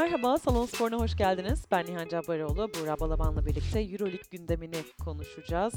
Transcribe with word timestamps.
Merhaba, 0.00 0.38
Salon 0.38 0.66
Spor'una 0.66 0.98
hoş 0.98 1.16
geldiniz. 1.16 1.66
Ben 1.70 1.86
Nihan 1.86 2.08
Cabbaroğlu. 2.08 2.70
Buğra 2.74 3.00
Balaban'la 3.00 3.46
birlikte 3.46 3.80
Euroleague 3.80 4.28
gündemini 4.30 4.76
konuşacağız. 5.04 5.74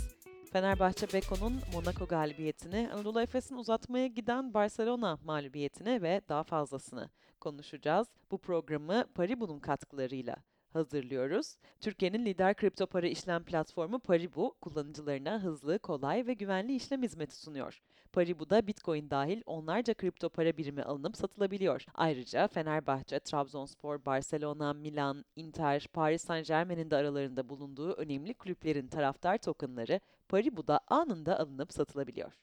Fenerbahçe 0.51 1.07
Beko'nun 1.13 1.53
Monaco 1.73 2.05
galibiyetini, 2.05 2.89
Anadolu 2.93 3.21
Efes'in 3.21 3.55
uzatmaya 3.55 4.07
giden 4.07 4.53
Barcelona 4.53 5.19
mağlubiyetini 5.25 6.01
ve 6.01 6.21
daha 6.29 6.43
fazlasını 6.43 7.09
konuşacağız. 7.39 8.07
Bu 8.31 8.37
programı 8.37 9.05
Paribu'nun 9.15 9.59
katkılarıyla 9.59 10.35
hazırlıyoruz. 10.73 11.57
Türkiye'nin 11.81 12.25
lider 12.25 12.55
kripto 12.55 12.87
para 12.87 13.07
işlem 13.07 13.43
platformu 13.43 13.99
Paribu, 13.99 14.55
kullanıcılarına 14.61 15.39
hızlı, 15.39 15.79
kolay 15.79 16.27
ve 16.27 16.33
güvenli 16.33 16.75
işlem 16.75 17.03
hizmeti 17.03 17.35
sunuyor. 17.35 17.81
Paribu'da 18.13 18.67
Bitcoin 18.67 19.09
dahil 19.09 19.41
onlarca 19.45 19.93
kripto 19.93 20.29
para 20.29 20.57
birimi 20.57 20.83
alınıp 20.83 21.17
satılabiliyor. 21.17 21.85
Ayrıca 21.93 22.47
Fenerbahçe, 22.47 23.19
Trabzonspor, 23.19 24.05
Barcelona, 24.05 24.73
Milan, 24.73 25.25
Inter, 25.35 25.87
Paris 25.93 26.23
Saint-Germain'in 26.23 26.91
de 26.91 26.95
aralarında 26.95 27.49
bulunduğu 27.49 27.93
önemli 27.93 28.33
kulüplerin 28.33 28.87
taraftar 28.87 29.37
tokenları 29.37 29.99
Paribu'da 30.29 30.79
anında 30.87 31.39
alınıp 31.39 31.73
satılabiliyor. 31.73 32.33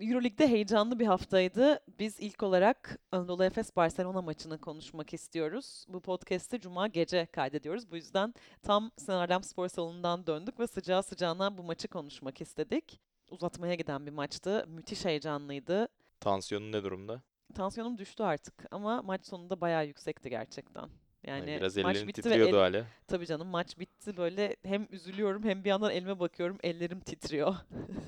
Euroleague'de 0.00 0.48
heyecanlı 0.48 0.98
bir 0.98 1.06
haftaydı. 1.06 1.80
Biz 1.98 2.20
ilk 2.20 2.42
olarak 2.42 2.98
Anadolu 3.12 3.44
Efes 3.44 3.76
Barcelona 3.76 4.22
maçını 4.22 4.58
konuşmak 4.58 5.14
istiyoruz. 5.14 5.84
Bu 5.88 6.00
podcast'i 6.00 6.60
cuma 6.60 6.86
gece 6.86 7.26
kaydediyoruz. 7.26 7.90
Bu 7.90 7.96
yüzden 7.96 8.34
tam 8.62 8.90
Sinardam 8.96 9.42
Spor 9.42 9.68
Salonu'ndan 9.68 10.26
döndük 10.26 10.60
ve 10.60 10.66
sıcağı 10.66 11.02
sıcağına 11.02 11.58
bu 11.58 11.62
maçı 11.62 11.88
konuşmak 11.88 12.40
istedik. 12.40 13.00
Uzatmaya 13.30 13.74
giden 13.74 14.06
bir 14.06 14.12
maçtı. 14.12 14.64
Müthiş 14.68 15.04
heyecanlıydı. 15.04 15.88
Tansiyonun 16.20 16.72
ne 16.72 16.84
durumda? 16.84 17.22
Tansiyonum 17.54 17.98
düştü 17.98 18.22
artık 18.22 18.54
ama 18.70 19.02
maç 19.02 19.26
sonunda 19.26 19.60
bayağı 19.60 19.86
yüksekti 19.86 20.30
gerçekten. 20.30 20.88
Yani 21.26 21.46
biraz 21.46 21.76
maç 21.76 21.96
ellerin 21.96 22.08
bitti 22.08 22.18
ve 22.18 22.22
titriyordu 22.22 22.56
el- 22.56 22.72
hala. 22.72 22.86
tabii 23.08 23.26
canım 23.26 23.48
maç 23.48 23.78
bitti 23.78 24.16
böyle 24.16 24.56
hem 24.62 24.86
üzülüyorum 24.90 25.44
hem 25.44 25.64
bir 25.64 25.68
yandan 25.68 25.90
elime 25.90 26.20
bakıyorum 26.20 26.58
ellerim 26.62 27.00
titriyor. 27.00 27.54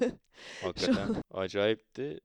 Hakikaten 0.62 1.16
acayipti. 1.30 2.20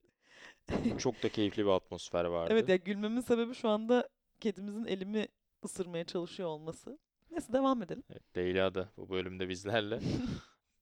Çok 0.97 1.23
da 1.23 1.29
keyifli 1.29 1.65
bir 1.65 1.69
atmosfer 1.69 2.25
vardı. 2.25 2.53
Evet 2.53 2.69
ya 2.69 2.75
gülmemin 2.75 3.21
sebebi 3.21 3.53
şu 3.53 3.69
anda 3.69 4.09
kedimizin 4.39 4.85
elimi 4.85 5.27
ısırmaya 5.65 6.03
çalışıyor 6.03 6.49
olması. 6.49 6.99
Neyse 7.31 7.53
devam 7.53 7.83
edelim. 7.83 8.03
Evet, 8.09 8.37
Leyla 8.37 8.75
da 8.75 8.89
bu 8.97 9.09
bölümde 9.09 9.49
bizlerle. 9.49 9.99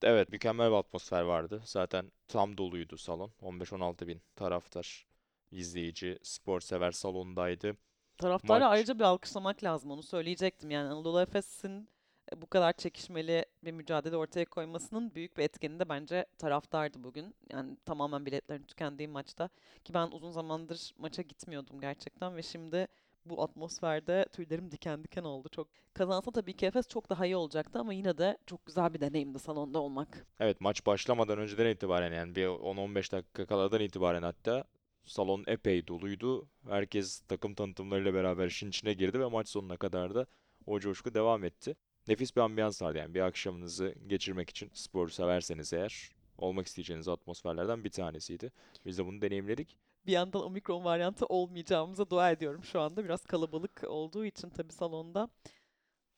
Evet, 0.04 0.32
mükemmel 0.32 0.70
bir 0.70 0.76
atmosfer 0.76 1.22
vardı. 1.22 1.62
Zaten 1.64 2.12
tam 2.28 2.58
doluydu 2.58 2.96
salon. 2.98 3.32
15-16 3.40 4.06
bin 4.06 4.22
taraftar, 4.36 5.06
izleyici, 5.50 6.18
spor 6.22 6.60
sever 6.60 6.90
salondaydı. 6.90 7.76
Taraftarı 8.22 8.60
Maç- 8.60 8.72
ayrıca 8.72 8.94
bir 8.94 9.04
alkışlamak 9.04 9.64
lazım 9.64 9.90
onu 9.90 10.02
söyleyecektim. 10.02 10.70
Yani 10.70 10.88
Anadolu 10.88 11.20
Efes'in 11.20 11.88
bu 12.36 12.46
kadar 12.46 12.72
çekişmeli 12.72 13.44
bir 13.64 13.72
mücadele 13.72 14.16
ortaya 14.16 14.44
koymasının 14.44 15.14
büyük 15.14 15.36
bir 15.38 15.42
etkeni 15.42 15.78
de 15.80 15.88
bence 15.88 16.26
taraftardı 16.38 17.04
bugün. 17.04 17.34
Yani 17.52 17.76
tamamen 17.84 18.26
biletlerin 18.26 18.62
tükendiği 18.62 19.08
maçta. 19.08 19.48
Ki 19.84 19.94
ben 19.94 20.08
uzun 20.10 20.30
zamandır 20.30 20.92
maça 20.98 21.22
gitmiyordum 21.22 21.80
gerçekten 21.80 22.36
ve 22.36 22.42
şimdi 22.42 22.88
bu 23.24 23.42
atmosferde 23.42 24.26
tüylerim 24.32 24.70
diken 24.70 25.04
diken 25.04 25.24
oldu. 25.24 25.48
Çok 25.48 25.68
kazansa 25.94 26.30
tabii 26.30 26.56
ki 26.56 26.66
Efes 26.66 26.88
çok 26.88 27.10
daha 27.10 27.26
iyi 27.26 27.36
olacaktı 27.36 27.78
ama 27.78 27.92
yine 27.92 28.18
de 28.18 28.38
çok 28.46 28.66
güzel 28.66 28.94
bir 28.94 29.00
deneyimdi 29.00 29.38
salonda 29.38 29.78
olmak. 29.78 30.26
Evet, 30.40 30.60
maç 30.60 30.86
başlamadan 30.86 31.38
önceden 31.38 31.66
itibaren 31.66 32.12
yani 32.12 32.34
bir 32.34 32.46
10-15 32.46 33.12
dakika 33.12 33.46
kaladan 33.46 33.80
itibaren 33.80 34.22
hatta 34.22 34.64
salon 35.04 35.44
epey 35.46 35.86
doluydu. 35.86 36.46
Herkes 36.68 37.20
takım 37.20 37.54
tanıtımlarıyla 37.54 38.14
beraber 38.14 38.46
işin 38.46 38.68
içine 38.68 38.92
girdi 38.92 39.20
ve 39.20 39.26
maç 39.26 39.48
sonuna 39.48 39.76
kadar 39.76 40.14
da 40.14 40.26
o 40.66 40.80
coşku 40.80 41.14
devam 41.14 41.44
etti. 41.44 41.76
Nefis 42.08 42.36
bir 42.36 42.40
ambiyans 42.40 42.82
vardı 42.82 42.98
yani 42.98 43.14
bir 43.14 43.20
akşamınızı 43.20 43.94
geçirmek 44.06 44.50
için 44.50 44.70
spor 44.74 45.08
severseniz 45.08 45.72
eğer 45.72 46.10
olmak 46.38 46.66
isteyeceğiniz 46.66 47.08
atmosferlerden 47.08 47.84
bir 47.84 47.90
tanesiydi. 47.90 48.52
Biz 48.86 48.98
de 48.98 49.06
bunu 49.06 49.22
deneyimledik. 49.22 49.76
Bir 50.06 50.12
yandan 50.12 50.42
omikron 50.44 50.84
varyantı 50.84 51.26
olmayacağımıza 51.26 52.10
dua 52.10 52.30
ediyorum 52.30 52.64
şu 52.64 52.80
anda. 52.80 53.04
Biraz 53.04 53.24
kalabalık 53.24 53.84
olduğu 53.86 54.24
için 54.24 54.50
tabii 54.50 54.72
salonda. 54.72 55.28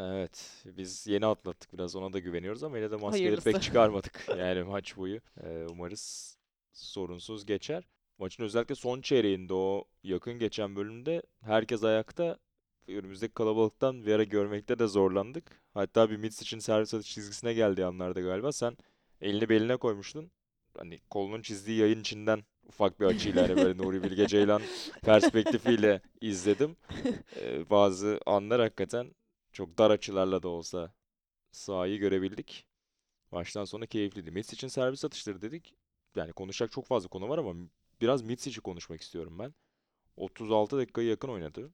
Evet, 0.01 0.65
biz 0.67 1.07
yeni 1.07 1.27
atlattık 1.27 1.73
biraz 1.73 1.97
ona 1.97 2.13
da 2.13 2.19
güveniyoruz 2.19 2.63
ama 2.63 2.79
yine 2.79 2.91
de 2.91 2.97
maskeleri 2.97 3.23
Hayırlısı. 3.27 3.53
pek 3.53 3.63
çıkarmadık 3.63 4.27
yani 4.39 4.63
maç 4.63 4.97
boyu. 4.97 5.21
Ee, 5.45 5.67
umarız 5.71 6.37
sorunsuz 6.73 7.47
geçer. 7.47 7.85
Maçın 8.19 8.43
özellikle 8.43 8.75
son 8.75 9.01
çeyreğinde 9.01 9.55
o 9.55 9.85
yakın 10.03 10.39
geçen 10.39 10.77
bölümde 10.77 11.23
herkes 11.41 11.85
ayakta. 11.85 12.39
Önümüzdeki 12.89 13.35
kalabalıktan 13.35 14.03
ara 14.07 14.25
görmekte 14.25 14.79
de 14.79 14.87
zorlandık. 14.87 15.63
Hatta 15.75 16.11
bir 16.11 16.17
Mitsic'in 16.17 16.61
servis 16.61 16.95
atış 16.95 17.15
çizgisine 17.15 17.55
geldiği 17.55 17.85
anlarda 17.85 18.21
galiba 18.21 18.53
sen 18.53 18.77
elini 19.21 19.49
beline 19.49 19.77
koymuştun. 19.77 20.31
Hani 20.79 21.01
kolunun 21.11 21.43
çizdiği 21.43 21.79
yayın 21.79 22.01
içinden 22.01 22.45
ufak 22.69 23.01
bir 23.01 23.07
açıyla 23.07 23.43
hani 23.43 23.57
böyle 23.57 23.79
Nuri 23.83 24.03
Bilge 24.03 24.27
Ceylan 24.27 24.63
perspektifiyle 25.03 26.01
izledim. 26.21 26.77
Ee, 27.41 27.71
bazı 27.71 28.21
anlar 28.27 28.61
hakikaten 28.61 29.15
çok 29.53 29.79
dar 29.79 29.91
açılarla 29.91 30.43
da 30.43 30.49
olsa 30.49 30.95
sahayı 31.53 31.99
görebildik. 31.99 32.67
Baştan 33.33 33.65
sona 33.65 33.87
keyifliydi. 33.87 34.31
Mitch 34.31 34.55
için 34.55 34.69
servis 34.69 35.05
atışları 35.05 35.43
dedik. 35.43 35.75
Yani 36.17 36.33
konuşacak 36.33 36.73
çok 36.73 36.87
fazla 36.87 37.09
konu 37.09 37.29
var 37.29 37.39
ama 37.39 37.55
biraz 38.01 38.23
Mitsic'i 38.23 38.61
konuşmak 38.61 39.01
istiyorum 39.01 39.39
ben. 39.39 39.55
36 40.17 40.79
dakikayı 40.79 41.09
yakın 41.09 41.29
oynadı. 41.29 41.71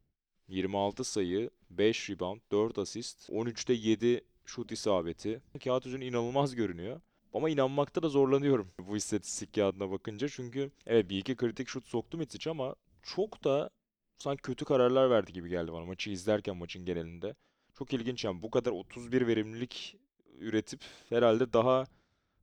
26 0.49 1.05
sayı, 1.05 1.51
5 1.71 2.11
rebound, 2.11 2.41
4 2.53 2.79
asist, 2.79 3.31
13'te 3.31 3.73
7 3.73 4.25
şut 4.45 4.73
isabeti. 4.73 5.43
Kağıt 5.65 5.87
üzerinde 5.87 6.07
inanılmaz 6.07 6.55
görünüyor. 6.55 7.01
Ama 7.35 7.51
inanmakta 7.51 8.03
da 8.03 8.09
zorlanıyorum 8.09 8.73
bu 8.89 8.97
istatistik 8.97 9.55
kağıdına 9.55 9.91
bakınca. 9.91 10.29
Çünkü 10.29 10.71
evet 10.87 11.11
bir 11.11 11.19
iki 11.19 11.37
kritik 11.37 11.69
şut 11.69 11.87
soktu 11.87 12.19
Mitsic 12.19 12.51
ama 12.51 12.75
çok 13.03 13.45
da 13.45 13.71
sanki 14.19 14.43
kötü 14.43 14.65
kararlar 14.65 15.11
verdi 15.11 15.33
gibi 15.33 15.49
geldi 15.49 15.73
bana 15.73 15.85
maçı 15.85 16.11
izlerken 16.11 16.57
maçın 16.57 16.85
genelinde. 16.85 17.35
Çok 17.79 17.93
ilginç 17.93 18.25
yani 18.25 18.43
bu 18.43 18.51
kadar 18.51 18.71
31 18.71 19.27
verimlilik 19.27 19.97
üretip 20.39 20.81
herhalde 21.09 21.53
daha 21.53 21.87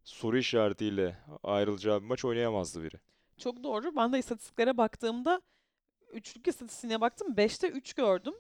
soru 0.04 0.38
işaretiyle 0.38 1.18
ayrılacağı 1.44 2.02
bir 2.02 2.08
maç 2.08 2.26
oynayamazdı 2.26 2.84
biri. 2.84 3.00
Çok 3.38 3.64
doğru. 3.64 3.96
Ben 3.96 4.14
de 4.14 4.20
istatistiklere 4.20 4.78
baktığımda 4.78 5.42
üçlük 6.14 6.48
istatistiğine 6.48 7.02
baktım. 7.02 7.34
5'te 7.34 7.68
3 7.70 7.94
gördüm. 7.94 8.34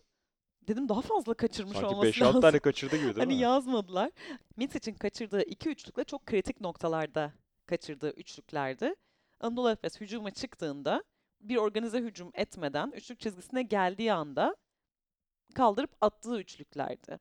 Dedim 0.68 0.90
daha 0.90 1.02
fazla 1.02 1.34
kaçırmış 1.34 1.74
Sanki 1.78 1.88
olması 1.88 2.10
5-6 2.12 2.22
lazım. 2.24 2.42
tane 2.42 2.60
kaçırdı 2.60 2.96
gibi 2.96 3.06
değil 3.06 3.18
Hani 3.18 3.34
mi? 3.34 3.40
yazmadılar. 3.42 4.12
Mitsic'in 4.56 4.96
kaçırdığı 4.96 5.42
iki 5.42 5.70
üçlükle 5.70 6.04
çok 6.04 6.26
kritik 6.26 6.62
noktalarda 6.62 7.34
kaçırdığı 7.66 8.12
üçlüklerdi. 8.12 8.96
Anadolu 9.40 9.70
Efes 9.70 10.02
hücuma 10.02 10.32
çıktığında 10.32 11.04
bir 11.40 11.56
organize 11.58 12.00
hücum 12.00 12.32
etmeden 12.34 12.92
üçlük 12.92 13.20
çizgisine 13.20 13.64
geldiği 13.64 14.14
anda 14.14 14.56
kaldırıp 15.56 15.92
attığı 16.02 16.40
üçlüklerdi. 16.40 17.20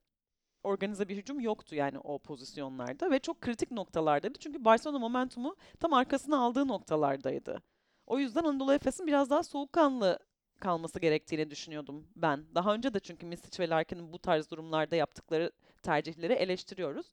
Organize 0.66 1.08
bir 1.08 1.16
hücum 1.16 1.40
yoktu 1.40 1.74
yani 1.74 1.98
o 1.98 2.18
pozisyonlarda 2.18 3.10
ve 3.10 3.18
çok 3.18 3.40
kritik 3.40 3.70
noktalardaydı. 3.70 4.38
Çünkü 4.38 4.64
Barcelona 4.64 4.98
momentumu 4.98 5.56
tam 5.80 5.92
arkasına 5.92 6.38
aldığı 6.38 6.68
noktalardaydı. 6.68 7.62
O 8.06 8.18
yüzden 8.18 8.44
Anadolu 8.44 8.74
Efes'in 8.74 9.06
biraz 9.06 9.30
daha 9.30 9.42
soğukkanlı 9.42 10.18
kalması 10.60 11.00
gerektiğini 11.00 11.50
düşünüyordum 11.50 12.06
ben. 12.16 12.44
Daha 12.54 12.74
önce 12.74 12.94
de 12.94 13.00
çünkü 13.00 13.26
Misic 13.26 13.62
ve 13.62 13.68
Larkin'in 13.68 14.12
bu 14.12 14.18
tarz 14.18 14.50
durumlarda 14.50 14.96
yaptıkları 14.96 15.52
tercihleri 15.82 16.32
eleştiriyoruz. 16.32 17.06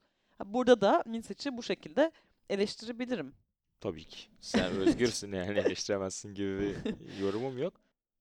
Burada 0.46 0.82
da 0.82 1.04
Misic'i 1.06 1.58
bu 1.58 1.64
şekilde 1.64 2.12
eleştirebilirim. 2.50 3.34
Tabii 3.82 4.04
ki. 4.04 4.28
Sen 4.40 4.72
özgürsün 4.80 5.32
yani 5.32 5.60
eleştiremezsin 5.60 6.36
gibi 6.36 6.60
bir 6.60 7.18
yorumum 7.22 7.58
yok. 7.58 7.74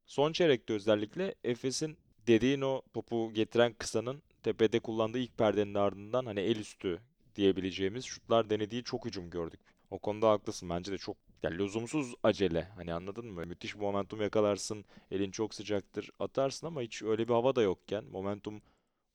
Son 0.06 0.32
çeyrekte 0.32 0.72
özellikle 0.72 1.34
Efes'in 1.44 1.96
dediğin 2.26 2.60
o 2.60 2.82
topu 2.92 3.30
getiren 3.34 3.72
kısanın 3.72 4.22
tepede 4.42 4.80
kullandığı 4.80 5.18
ilk 5.18 5.38
perdenin 5.38 5.74
ardından 5.74 6.26
hani 6.26 6.40
el 6.40 6.56
üstü 6.56 7.00
diyebileceğimiz 7.36 8.04
şutlar 8.04 8.50
denediği 8.50 8.84
çok 8.84 9.06
hücum 9.06 9.30
gördük. 9.30 9.60
O 9.90 9.98
konuda 9.98 10.30
haklısın. 10.30 10.70
Bence 10.70 10.92
de 10.92 10.98
çok 10.98 11.16
yani 11.42 11.58
lüzumsuz 11.58 12.14
acele. 12.22 12.62
Hani 12.62 12.94
anladın 12.94 13.26
mı? 13.26 13.46
Müthiş 13.46 13.76
momentum 13.76 14.22
yakalarsın. 14.22 14.84
Elin 15.10 15.30
çok 15.30 15.54
sıcaktır. 15.54 16.10
Atarsın 16.18 16.66
ama 16.66 16.82
hiç 16.82 17.02
öyle 17.02 17.28
bir 17.28 17.32
hava 17.32 17.56
da 17.56 17.62
yokken 17.62 18.04
momentum 18.04 18.62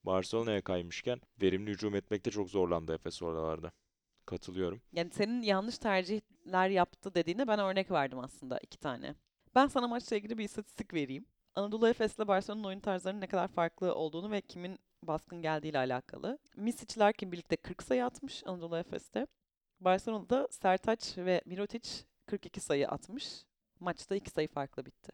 Barcelona'ya 0.04 0.60
kaymışken 0.60 1.20
verimli 1.42 1.70
hücum 1.70 1.94
etmekte 1.94 2.30
çok 2.30 2.50
zorlandı 2.50 2.94
Efes 2.94 3.22
oralarda. 3.22 3.72
Katılıyorum. 4.26 4.80
Yani 4.92 5.10
senin 5.10 5.42
yanlış 5.42 5.78
tercihler 5.78 6.68
yaptı 6.68 7.14
dediğine 7.14 7.48
ben 7.48 7.58
örnek 7.58 7.90
verdim 7.90 8.18
aslında 8.18 8.58
iki 8.58 8.78
tane. 8.78 9.14
Ben 9.54 9.66
sana 9.66 9.88
maçla 9.88 10.16
ilgili 10.16 10.38
bir 10.38 10.44
istatistik 10.44 10.94
vereyim. 10.94 11.26
Anadolu 11.54 11.88
Efes 11.88 12.16
ile 12.16 12.28
Barcelona'nın 12.28 12.68
oyun 12.68 12.80
tarzlarının 12.80 13.20
ne 13.20 13.26
kadar 13.26 13.48
farklı 13.48 13.94
olduğunu 13.94 14.30
ve 14.30 14.40
kimin 14.40 14.78
baskın 15.02 15.42
geldiğiyle 15.42 15.78
alakalı. 15.78 16.38
Misic 16.56 17.00
Larkin 17.00 17.32
birlikte 17.32 17.56
40 17.56 17.82
sayı 17.82 18.04
atmış 18.04 18.42
Anadolu 18.46 18.78
Efes'te. 18.78 19.26
Barcelona'da 19.80 20.48
Sertaç 20.50 21.18
ve 21.18 21.42
Mirotic 21.46 21.90
42 22.26 22.60
sayı 22.60 22.88
atmış. 22.88 23.44
Maçta 23.80 24.16
2 24.16 24.30
sayı 24.30 24.48
farklı 24.48 24.86
bitti. 24.86 25.12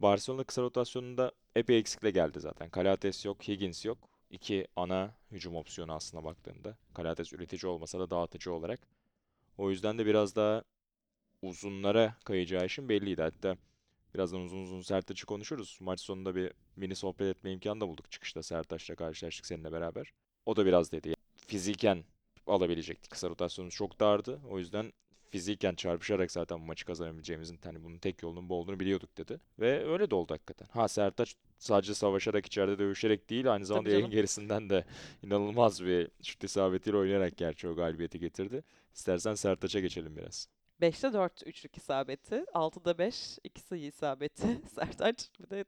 Barcelona 0.00 0.44
kısa 0.44 0.62
rotasyonunda 0.62 1.32
epey 1.56 1.78
eksikle 1.78 2.10
geldi 2.10 2.40
zaten. 2.40 2.70
Kalates 2.70 3.24
yok, 3.24 3.48
Higgins 3.48 3.84
yok. 3.84 4.08
İki 4.30 4.66
ana 4.76 5.14
hücum 5.30 5.56
opsiyonu 5.56 5.92
aslında 5.92 6.24
baktığında. 6.24 6.76
Kalates 6.94 7.32
üretici 7.32 7.72
olmasa 7.72 7.98
da 7.98 8.10
dağıtıcı 8.10 8.52
olarak. 8.52 8.80
O 9.58 9.70
yüzden 9.70 9.98
de 9.98 10.06
biraz 10.06 10.36
daha 10.36 10.62
uzunlara 11.42 12.16
kayacağı 12.24 12.66
için 12.66 12.88
belliydi. 12.88 13.22
Hatta 13.22 13.56
birazdan 14.14 14.40
uzun 14.40 14.62
uzun 14.62 14.80
Sertaç'ı 14.80 15.26
konuşuruz. 15.26 15.78
Maç 15.80 16.00
sonunda 16.00 16.34
bir 16.34 16.52
mini 16.76 16.96
sohbet 16.96 17.36
etme 17.36 17.52
imkanı 17.52 17.80
da 17.80 17.88
bulduk 17.88 18.10
çıkışta. 18.10 18.42
Sertaç'la 18.42 18.94
karşılaştık 18.94 19.46
seninle 19.46 19.72
beraber. 19.72 20.12
O 20.46 20.56
da 20.56 20.66
biraz 20.66 20.92
dedi. 20.92 21.14
Fiziken 21.46 22.04
alabilecektik. 22.46 23.10
Kısa 23.10 23.28
rotasyonumuz 23.28 23.74
çok 23.74 24.00
dardı. 24.00 24.40
O 24.50 24.58
yüzden 24.58 24.92
fiziken 25.30 25.74
çarpışarak 25.74 26.30
zaten 26.30 26.60
bu 26.60 26.64
maçı 26.64 26.84
kazanabileceğimizin 26.84 27.58
hani 27.64 27.84
bunun 27.84 27.98
tek 27.98 28.22
yolunun 28.22 28.48
bu 28.48 28.54
olduğunu 28.54 28.80
biliyorduk 28.80 29.18
dedi. 29.18 29.40
Ve 29.58 29.86
öyle 29.92 30.10
de 30.10 30.14
oldu 30.14 30.34
hakikaten. 30.34 30.68
Ha 30.72 30.88
Sertaç 30.88 31.34
sadece 31.58 31.94
savaşarak 31.94 32.46
içeride 32.46 32.78
dövüşerek 32.78 33.30
değil 33.30 33.52
aynı 33.52 33.66
zamanda 33.66 33.90
yayın 33.90 34.10
gerisinden 34.10 34.70
de 34.70 34.84
inanılmaz 35.22 35.84
bir 35.84 36.08
şut 36.22 36.44
isabetiyle 36.44 36.96
oynayarak 36.96 37.36
gerçi 37.36 37.68
o 37.68 37.74
galibiyeti 37.74 38.20
getirdi. 38.20 38.64
İstersen 38.94 39.34
Sertaç'a 39.34 39.80
geçelim 39.80 40.16
biraz. 40.16 40.48
5'te 40.82 41.12
4 41.12 41.46
üçlük 41.46 41.76
isabeti. 41.76 42.34
6'da 42.34 42.98
5 42.98 43.38
iki 43.44 43.60
sayı 43.60 43.86
isabeti. 43.86 44.60
Sertaç 44.74 45.30
bir 45.40 45.50
de 45.50 45.64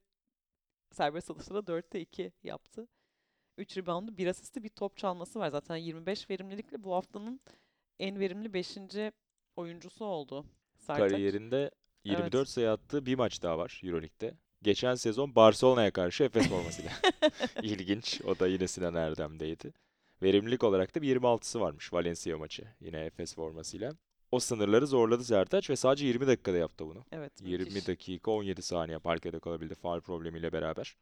serbest 0.92 1.30
atışta 1.30 1.54
da 1.54 1.72
4'te 1.72 2.00
2 2.00 2.32
yaptı. 2.42 2.88
3 3.58 3.76
reboundu, 3.76 4.16
1 4.16 4.26
asisti, 4.26 4.62
bir 4.62 4.68
top 4.68 4.96
çalması 4.96 5.38
var. 5.38 5.48
Zaten 5.48 5.76
25 5.76 6.30
verimlilikle 6.30 6.84
bu 6.84 6.94
haftanın 6.94 7.40
en 7.98 8.20
verimli 8.20 8.52
5. 8.52 8.78
oyuncusu 9.56 10.04
oldu 10.04 10.46
Sertaç. 10.78 11.10
Kariyerinde 11.10 11.70
24 12.04 12.34
Evet. 12.34 12.48
sayı 12.48 12.70
attığı 12.70 13.06
bir 13.06 13.14
maç 13.14 13.42
daha 13.42 13.58
var 13.58 13.80
Euroleague'de. 13.84 14.34
Geçen 14.62 14.94
sezon 14.94 15.34
Barcelona'ya 15.34 15.90
karşı 15.90 16.24
Efes 16.24 16.48
formasıyla. 16.48 16.92
İlginç. 17.62 18.20
O 18.24 18.38
da 18.38 18.46
yine 18.46 18.68
Sinan 18.68 18.94
Erdem'deydi. 18.94 19.72
Verimlilik 20.22 20.64
olarak 20.64 20.94
da 20.94 21.02
bir 21.02 21.16
26'sı 21.16 21.60
varmış 21.60 21.92
Valencia 21.92 22.38
maçı. 22.38 22.68
Yine 22.80 23.00
Efes 23.04 23.34
formasıyla. 23.34 23.92
O 24.34 24.40
sınırları 24.40 24.86
zorladı 24.86 25.24
Sertaç 25.24 25.70
ve 25.70 25.76
sadece 25.76 26.06
20 26.06 26.26
dakikada 26.26 26.56
yaptı 26.56 26.86
bunu. 26.86 27.04
Evet, 27.12 27.32
20 27.40 27.64
müthiş. 27.64 27.88
dakika 27.88 28.30
17 28.30 28.62
saniye 28.62 28.98
parkede 28.98 29.38
kalabildi 29.38 29.74
faul 29.74 30.00
problemiyle 30.00 30.52
beraber. 30.52 30.96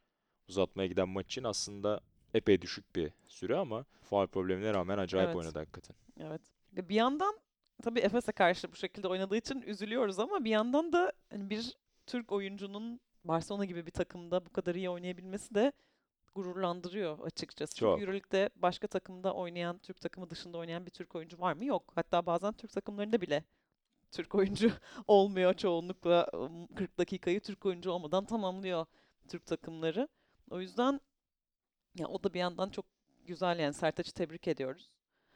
Uzatmaya 0.49 0.87
giden 0.87 1.09
maç 1.09 1.25
için 1.25 1.43
aslında 1.43 2.01
epey 2.33 2.61
düşük 2.61 2.95
bir 2.95 3.11
süre 3.27 3.57
ama 3.57 3.85
faul 4.01 4.27
problemine 4.27 4.73
rağmen 4.73 4.97
acayip 4.97 5.27
Evet. 5.27 5.35
oynadı 5.37 5.59
hakikaten. 5.59 5.95
Evet. 6.19 6.41
Bir 6.71 6.95
yandan 6.95 7.39
tabii 7.83 7.99
Efes'e 7.99 8.31
karşı 8.31 8.71
bu 8.71 8.75
şekilde 8.75 9.07
oynadığı 9.07 9.37
için 9.37 9.61
üzülüyoruz 9.61 10.19
ama 10.19 10.43
bir 10.45 10.49
yandan 10.51 10.93
da 10.93 11.11
hani 11.29 11.49
bir 11.49 11.77
Türk 12.07 12.31
oyuncunun 12.31 12.99
Barcelona 13.23 13.65
gibi 13.65 13.85
bir 13.85 13.91
takımda 13.91 14.45
bu 14.45 14.49
kadar 14.49 14.75
iyi 14.75 14.89
oynayabilmesi 14.89 15.55
de 15.55 15.71
gururlandırıyor 16.35 17.19
açıkçası. 17.19 17.75
Çok. 17.75 17.99
Çünkü 17.99 18.03
Euroleague'de 18.03 18.49
başka 18.55 18.87
takımda 18.87 19.33
oynayan, 19.33 19.77
Türk 19.77 20.01
takımı 20.01 20.29
dışında 20.29 20.57
oynayan 20.57 20.85
bir 20.85 20.91
Türk 20.91 21.15
oyuncu 21.15 21.39
var 21.39 21.53
mı? 21.53 21.65
Yok. 21.65 21.91
Hatta 21.95 22.25
bazen 22.25 22.53
Türk 22.53 22.71
takımlarında 22.71 23.21
bile 23.21 23.43
Türk 24.11 24.35
oyuncu 24.35 24.71
olmuyor 25.07 25.53
çoğunlukla 25.53 26.27
ım, 26.33 26.67
40 26.67 26.97
dakikayı 26.97 27.39
Türk 27.41 27.65
oyuncu 27.65 27.91
olmadan 27.91 28.25
tamamlıyor 28.25 28.85
Türk 29.27 29.45
takımları. 29.45 30.07
O 30.49 30.61
yüzden 30.61 31.01
ya 31.95 32.07
o 32.07 32.23
da 32.23 32.33
bir 32.33 32.39
yandan 32.39 32.69
çok 32.69 32.85
güzel 33.25 33.59
yani 33.59 33.73
Sertaç'ı 33.73 34.13
tebrik 34.13 34.47
ediyoruz. 34.47 34.89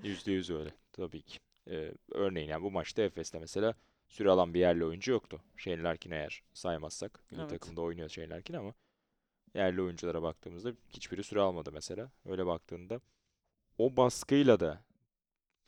Yüzde 0.03 0.31
yüz 0.31 0.49
öyle 0.49 0.69
tabii 0.93 1.21
ki. 1.21 1.39
Ee, 1.67 1.93
örneğin 2.11 2.49
yani 2.49 2.63
bu 2.63 2.71
maçta 2.71 3.01
Efes'te 3.01 3.39
mesela 3.39 3.73
süre 4.09 4.29
alan 4.29 4.53
bir 4.53 4.59
yerli 4.59 4.85
oyuncu 4.85 5.11
yoktu. 5.11 5.41
Shane 5.57 5.83
Larkin 5.83 6.11
eğer 6.11 6.43
saymazsak. 6.53 7.23
Milli 7.31 7.41
Evet. 7.41 7.49
takımda 7.49 7.81
oynuyor 7.81 8.09
Shane 8.09 8.29
Larkin 8.29 8.53
ama 8.53 8.73
yerli 9.57 9.81
oyunculara 9.81 10.21
baktığımızda 10.23 10.71
hiçbiri 10.89 11.23
süre 11.23 11.41
almadı 11.41 11.71
mesela. 11.73 12.11
Öyle 12.25 12.45
baktığında 12.45 13.01
o 13.77 13.97
baskıyla 13.97 14.59
da 14.59 14.81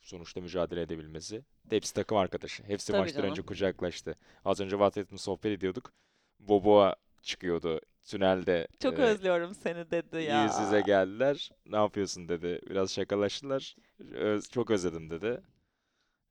sonuçta 0.02 0.40
mücadele 0.40 0.82
edebilmesi. 0.82 1.44
Hepsi 1.70 1.94
takım 1.94 2.18
arkadaşı. 2.18 2.62
Hepsi 2.64 2.92
Tabii 2.92 2.98
maçtan 2.98 3.24
önce 3.24 3.42
canım. 3.42 3.46
kucaklaştı. 3.46 4.16
Az 4.44 4.60
önce 4.60 4.70
WhatsApp'ta 4.70 5.18
sohbet 5.18 5.52
ediyorduk. 5.58 5.92
Boboa 6.40 6.96
çıkıyordu 7.22 7.80
tünelde. 8.04 8.68
Çok 8.80 8.98
e, 8.98 9.02
özlüyorum 9.02 9.54
seni 9.54 9.90
dedi 9.90 10.16
ya. 10.22 10.44
Yüz 10.44 10.58
yüze 10.58 10.80
geldiler. 10.80 11.50
Ne 11.66 11.76
yapıyorsun 11.76 12.28
dedi. 12.28 12.60
Biraz 12.70 12.92
şakalaştılar. 12.94 13.76
Öz- 14.14 14.50
çok 14.50 14.70
özledim 14.70 15.10
dedi. 15.10 15.42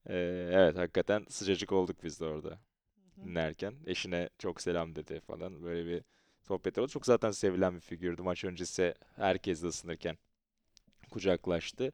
Ee, 0.10 0.50
evet 0.54 0.78
hakikaten 0.78 1.26
sıcacık 1.30 1.72
olduk 1.72 2.04
biz 2.04 2.20
de 2.20 2.26
orada 2.26 2.60
Hı 3.16 3.22
hı. 3.22 3.26
dinlerken. 3.26 3.76
Eşine 3.86 4.30
çok 4.40 4.62
selam 4.62 4.96
dedi 4.96 5.20
falan. 5.22 5.64
Böyle 5.64 5.86
bir 5.86 6.04
sohbet 6.50 6.78
oldu. 6.78 6.88
Çok 6.88 7.06
zaten 7.06 7.32
sevilen 7.32 7.76
bir 7.76 7.82
figürdü. 7.82 8.22
Maç 8.22 8.44
öncesi 8.44 8.94
herkesle 9.16 9.68
ısınırken 9.68 10.18
kucaklaştı. 11.12 11.92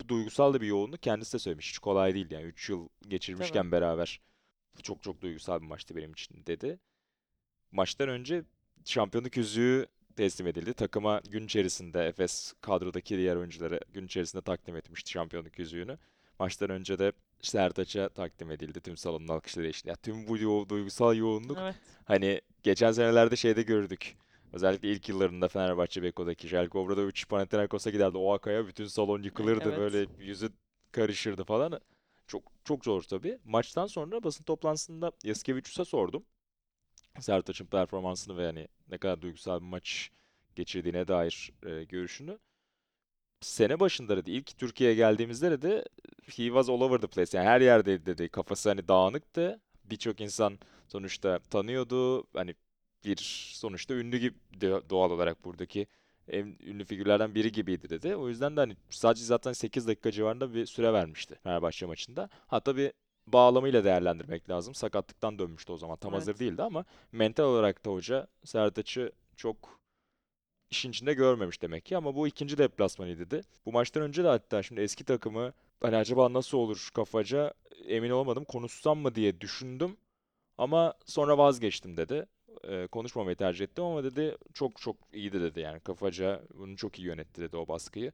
Bu 0.00 0.08
duygusal 0.08 0.54
da 0.54 0.60
bir 0.60 0.66
yoğunluk 0.66 1.02
kendisi 1.02 1.32
de 1.32 1.38
söylemiş. 1.38 1.68
Hiç 1.68 1.78
kolay 1.78 2.14
değil 2.14 2.30
yani. 2.30 2.44
3 2.44 2.70
yıl 2.70 2.88
geçirmişken 3.08 3.72
beraber 3.72 4.20
çok 4.82 5.02
çok 5.02 5.20
duygusal 5.20 5.62
bir 5.62 5.66
maçtı 5.66 5.96
benim 5.96 6.12
için 6.12 6.46
dedi. 6.46 6.78
Maçtan 7.72 8.08
önce 8.08 8.44
şampiyonluk 8.84 9.36
yüzüğü 9.36 9.86
teslim 10.16 10.46
edildi. 10.46 10.74
Takıma 10.74 11.20
gün 11.30 11.44
içerisinde 11.44 12.06
Efes 12.06 12.54
kadrodaki 12.60 13.16
diğer 13.16 13.36
oyunculara 13.36 13.80
gün 13.92 14.06
içerisinde 14.06 14.42
takdim 14.42 14.76
etmişti 14.76 15.10
şampiyonluk 15.10 15.58
yüzüğünü. 15.58 15.98
Maçtan 16.38 16.70
önce 16.70 16.98
de 16.98 17.12
Sertaç'a 17.42 18.08
takdim 18.08 18.50
edildi 18.50 18.80
tüm 18.80 18.96
salonun 18.96 19.28
alkışları 19.28 19.66
eşliğinde. 19.66 19.90
Ya 19.90 19.96
tüm 19.96 20.28
bu 20.28 20.38
yo- 20.38 20.68
duygusal 20.68 21.16
yoğunluk 21.16 21.58
Evet. 21.60 21.74
hani 22.04 22.40
geçen 22.62 22.92
senelerde 22.92 23.36
şeyde 23.36 23.62
gördük. 23.62 24.16
Özellikle 24.52 24.92
ilk 24.92 25.08
yıllarında 25.08 25.48
Fenerbahçe 25.48 26.02
Beko'daki 26.02 26.48
Željko 26.48 26.78
Obradović 26.78 27.26
Panathinaikos'a 27.28 27.90
giderdi. 27.90 28.18
O 28.18 28.32
akaya 28.32 28.66
bütün 28.66 28.86
salon 28.86 29.22
yıkılırdı 29.22 29.68
evet. 29.68 29.78
böyle 29.78 30.06
yüzü 30.18 30.50
karışırdı 30.92 31.44
falan. 31.44 31.80
Çok 32.26 32.42
çok 32.64 32.84
zor 32.84 33.02
tabii. 33.02 33.38
Maçtan 33.44 33.86
sonra 33.86 34.22
basın 34.24 34.44
toplantısında 34.44 35.12
Yaskevicius'a 35.24 35.84
sordum. 35.84 36.24
Sertaç'ın 37.20 37.66
performansını 37.66 38.36
ve 38.36 38.46
hani 38.46 38.68
ne 38.90 38.98
kadar 38.98 39.22
duygusal 39.22 39.60
bir 39.60 39.66
maç 39.66 40.10
geçirdiğine 40.56 41.08
dair 41.08 41.52
e, 41.66 41.84
görüşünü. 41.84 42.38
Sene 43.40 43.80
başında 43.80 44.16
dedi 44.16 44.30
ilk 44.30 44.58
Türkiye'ye 44.58 44.96
geldiğimizde 44.96 45.50
dedi 45.50 45.84
he 46.26 46.46
was 46.46 46.68
all 46.68 46.80
over 46.80 46.98
the 46.98 47.06
place. 47.06 47.38
Yani 47.38 47.48
her 47.48 47.60
yerdeydi 47.60 48.06
dedi. 48.06 48.28
Kafası 48.28 48.68
hani 48.68 48.88
dağınıktı. 48.88 49.60
Birçok 49.84 50.20
insan 50.20 50.58
sonuçta 50.88 51.38
tanıyordu. 51.50 52.26
Hani 52.34 52.54
bir 53.04 53.16
sonuçta 53.54 53.94
ünlü 53.94 54.18
gibi 54.18 54.36
doğal 54.90 55.10
olarak 55.10 55.44
buradaki 55.44 55.86
en 56.28 56.56
ünlü 56.66 56.84
figürlerden 56.84 57.34
biri 57.34 57.52
gibiydi 57.52 57.90
dedi. 57.90 58.16
O 58.16 58.28
yüzden 58.28 58.56
de 58.56 58.60
hani 58.60 58.76
sadece 58.90 59.24
zaten 59.24 59.52
8 59.52 59.86
dakika 59.86 60.10
civarında 60.12 60.54
bir 60.54 60.66
süre 60.66 60.92
vermişti 60.92 61.38
Fenerbahçe 61.42 61.86
maçında. 61.86 62.28
Hatta 62.46 62.76
bir 62.76 62.92
bağlamıyla 63.26 63.84
değerlendirmek 63.84 64.50
lazım. 64.50 64.74
Sakatlıktan 64.74 65.38
dönmüştü 65.38 65.72
o 65.72 65.76
zaman. 65.76 65.96
Tam 65.96 66.12
hazır 66.12 66.32
Evet. 66.32 66.40
değildi 66.40 66.62
ama 66.62 66.84
mental 67.12 67.44
olarak 67.44 67.84
da 67.84 67.90
hoca 67.90 68.26
Sertaç'ı 68.44 69.12
çok 69.36 69.80
işin 70.70 70.90
içinde 70.90 71.14
görmemiş 71.14 71.62
demek 71.62 71.84
ki 71.84 71.96
ama 71.96 72.14
bu 72.14 72.28
ikinci 72.28 72.58
deplasmanıydı 72.58 73.30
dedi. 73.30 73.42
Bu 73.66 73.72
maçtan 73.72 74.02
önce 74.02 74.24
de 74.24 74.28
hatta 74.28 74.62
şimdi 74.62 74.80
eski 74.80 75.04
takımı 75.04 75.52
hani 75.80 75.96
acaba 75.96 76.32
nasıl 76.32 76.58
olur 76.58 76.88
kafaca 76.94 77.54
emin 77.86 78.10
olamadım. 78.10 78.44
Konuşsam 78.44 78.98
mı 78.98 79.14
diye 79.14 79.40
düşündüm 79.40 79.96
ama 80.58 80.94
sonra 81.06 81.38
vazgeçtim 81.38 81.96
dedi. 81.96 82.26
Ee, 82.68 82.86
konuşmamayı 82.86 83.36
tercih 83.36 83.64
ettim 83.64 83.84
ama 83.84 84.04
dedi 84.04 84.36
çok 84.54 84.80
çok 84.82 84.96
iyiydi 85.12 85.40
dedi 85.40 85.60
yani 85.60 85.80
kafaca 85.80 86.42
bunu 86.54 86.76
çok 86.76 86.98
iyi 86.98 87.06
yönetti 87.06 87.42
dedi 87.42 87.56
o 87.56 87.68
baskıyı. 87.68 88.12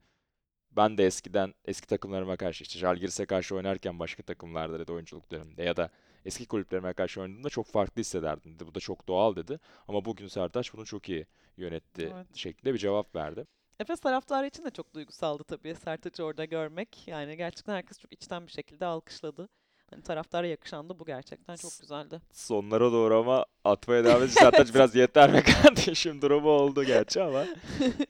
Ben 0.72 0.98
de 0.98 1.06
eskiden 1.06 1.54
eski 1.64 1.86
takımlarıma 1.86 2.36
karşı 2.36 2.64
işte 2.64 2.78
Žalgiris'e 2.78 3.26
karşı 3.26 3.54
oynarken 3.56 3.98
başka 3.98 4.22
takımlarda 4.22 4.78
dedi 4.80 4.92
oyunculuklarımda 4.92 5.62
ya 5.62 5.76
da 5.76 5.90
eski 6.24 6.46
kulüplerime 6.46 6.92
karşı 6.92 7.20
oynadığımda 7.20 7.48
çok 7.50 7.66
farklı 7.66 8.00
hissederdim 8.00 8.54
dedi. 8.54 8.66
Bu 8.66 8.74
da 8.74 8.80
çok 8.80 9.08
doğal 9.08 9.36
dedi. 9.36 9.60
Ama 9.88 10.04
bugün 10.04 10.28
Sertaç 10.28 10.74
bunu 10.74 10.84
çok 10.86 11.08
iyi 11.08 11.26
yönetti 11.56 12.02
Evet. 12.14 12.26
şeklinde 12.36 12.74
bir 12.74 12.78
cevap 12.78 13.16
verdi. 13.16 13.46
Efes 13.80 14.00
taraftarı 14.00 14.46
için 14.46 14.64
de 14.64 14.70
çok 14.70 14.94
duygusaldı 14.94 15.44
tabii 15.44 15.74
Sertaç'ı 15.74 16.24
orada 16.24 16.44
görmek. 16.44 17.08
Yani 17.08 17.36
gerçekten 17.36 17.74
herkes 17.74 17.98
çok 17.98 18.12
içten 18.12 18.46
bir 18.46 18.52
şekilde 18.52 18.86
alkışladı. 18.86 19.48
Hani 19.90 20.02
taraftara 20.02 20.46
yakışan 20.46 20.88
da 20.88 20.98
bu 20.98 21.04
gerçekten 21.04 21.56
çok 21.56 21.80
güzeldi. 21.80 22.20
Sonlara 22.32 22.92
doğru 22.92 23.18
ama 23.18 23.46
atmaya 23.64 24.04
devam 24.04 24.22
edince 24.22 24.32
Sertaç 24.40 24.68
biraz 24.74 24.94
yeter 24.94 25.32
be 25.34 25.42
kardeşim 25.42 26.22
durumu 26.22 26.48
oldu 26.48 26.84
gerçi 26.84 27.22
ama 27.22 27.46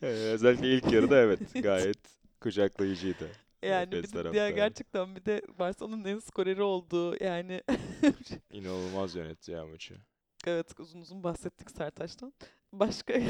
e, 0.02 0.06
özellikle 0.06 0.74
ilk 0.74 0.92
yarıda 0.92 1.18
evet 1.20 1.40
gayet 1.62 1.98
kucaklayıcıydı. 2.40 3.28
Yani 3.62 3.94
Efes 3.94 4.14
bir 4.14 4.32
de 4.32 4.38
ya 4.38 4.50
gerçekten 4.50 5.16
bir 5.16 5.24
de 5.24 5.42
Barcelona'nın 5.58 6.04
en 6.04 6.18
skoreri 6.18 6.62
olduğu 6.62 7.24
yani 7.24 7.62
İnanılmaz 8.50 9.14
yönetti 9.14 9.52
ya 9.52 9.66
maçı. 9.66 9.94
evet 10.46 10.80
uzun 10.80 11.00
uzun 11.00 11.24
bahsettik 11.24 11.70
Sertaç'tan. 11.70 12.32
Başka 12.72 13.14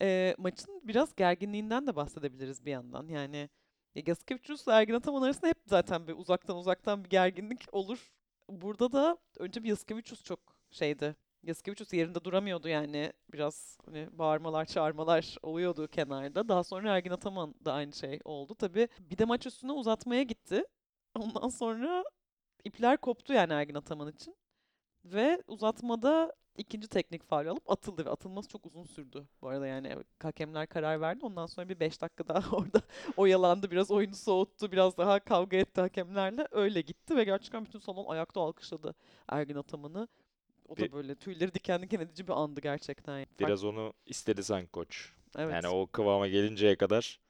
Eee, 0.00 0.34
maçın 0.38 0.80
biraz 0.84 1.14
gerginliğinden 1.16 1.86
de 1.86 1.96
bahsedebiliriz 1.96 2.64
bir 2.66 2.70
yandan. 2.70 3.08
Yani 3.08 3.48
ya 3.94 4.02
Yasikevicius'la 4.06 4.80
Ergin 4.80 4.94
Ataman 4.94 5.22
arasında 5.22 5.46
hep 5.48 5.58
zaten 5.66 6.08
bir 6.08 6.14
uzaktan 6.16 6.56
uzaktan 6.56 7.04
bir 7.04 7.10
gerginlik 7.10 7.64
olur. 7.72 8.12
Burada 8.48 8.92
da 8.92 9.18
önce 9.38 9.62
bir 9.64 9.68
Yasikevicius 9.68 10.22
çok 10.24 10.40
şeydi. 10.70 11.16
Yasikevicius 11.42 11.92
yerinde 11.92 12.24
duramıyordu 12.24 12.68
yani. 12.68 13.12
Biraz 13.32 13.78
hani 13.86 14.08
bağırmalar, 14.12 14.64
çağırmalar 14.64 15.36
oluyordu 15.42 15.88
kenarda. 15.88 16.48
Daha 16.48 16.64
sonra 16.64 16.96
Ergin 16.96 17.10
Ataman 17.10 17.54
da 17.64 17.72
aynı 17.72 17.92
şey 17.92 18.20
oldu. 18.24 18.54
Tabii 18.54 18.88
bir 19.00 19.18
de 19.18 19.24
maç 19.24 19.46
üstüne 19.46 19.72
uzatmaya 19.72 20.22
gitti. 20.22 20.64
Ondan 21.14 21.48
sonra 21.48 22.04
ipler 22.64 22.96
koptu 22.98 23.32
yani 23.32 23.52
Ergin 23.52 23.74
Ataman 23.74 24.08
için. 24.12 24.36
Ve 25.04 25.42
uzatmada 25.48 26.32
ikinci 26.58 26.88
teknik 26.88 27.22
faul 27.24 27.46
alıp 27.46 27.70
atıldı 27.70 28.04
ve 28.04 28.10
atılması 28.10 28.48
çok 28.48 28.66
uzun 28.66 28.84
sürdü. 28.84 29.26
Bu 29.42 29.48
arada 29.48 29.66
yani 29.66 29.96
hakemler 30.22 30.66
karar 30.66 31.00
verdi. 31.00 31.24
Ondan 31.26 31.46
sonra 31.46 31.68
bir 31.68 31.80
5 31.80 32.00
dakika 32.02 32.28
daha 32.28 32.38
orada 32.56 32.80
oyalandı. 33.16 33.70
Biraz 33.70 33.90
oyunu 33.90 34.14
soğuttu. 34.14 34.72
Biraz 34.72 34.96
daha 34.96 35.20
kavga 35.20 35.56
etti 35.56 35.80
hakemlerle. 35.80 36.48
Öyle 36.50 36.80
gitti 36.80 37.16
ve 37.16 37.24
gerçekten 37.24 37.64
bütün 37.64 37.78
salon 37.78 38.06
ayakta 38.06 38.40
alkışladı 38.40 38.94
Ergin 39.28 39.56
Ataman'ı. 39.56 40.08
O 40.68 40.76
da 40.76 40.80
Bir- 40.82 40.92
böyle 40.92 41.14
tüyleri 41.14 41.54
diken 41.54 41.82
diken 41.82 42.00
edici 42.00 42.28
bir 42.28 42.32
andı 42.32 42.60
gerçekten. 42.60 43.24
Fark- 43.24 43.40
Biraz 43.40 43.64
onu 43.64 43.92
istedi 44.06 44.44
sanki 44.44 44.70
koç. 44.70 45.12
evet. 45.38 45.52
Yani 45.52 45.68
o 45.68 45.86
kıvama 45.86 46.28
gelinceye 46.28 46.76
kadar 46.76 47.20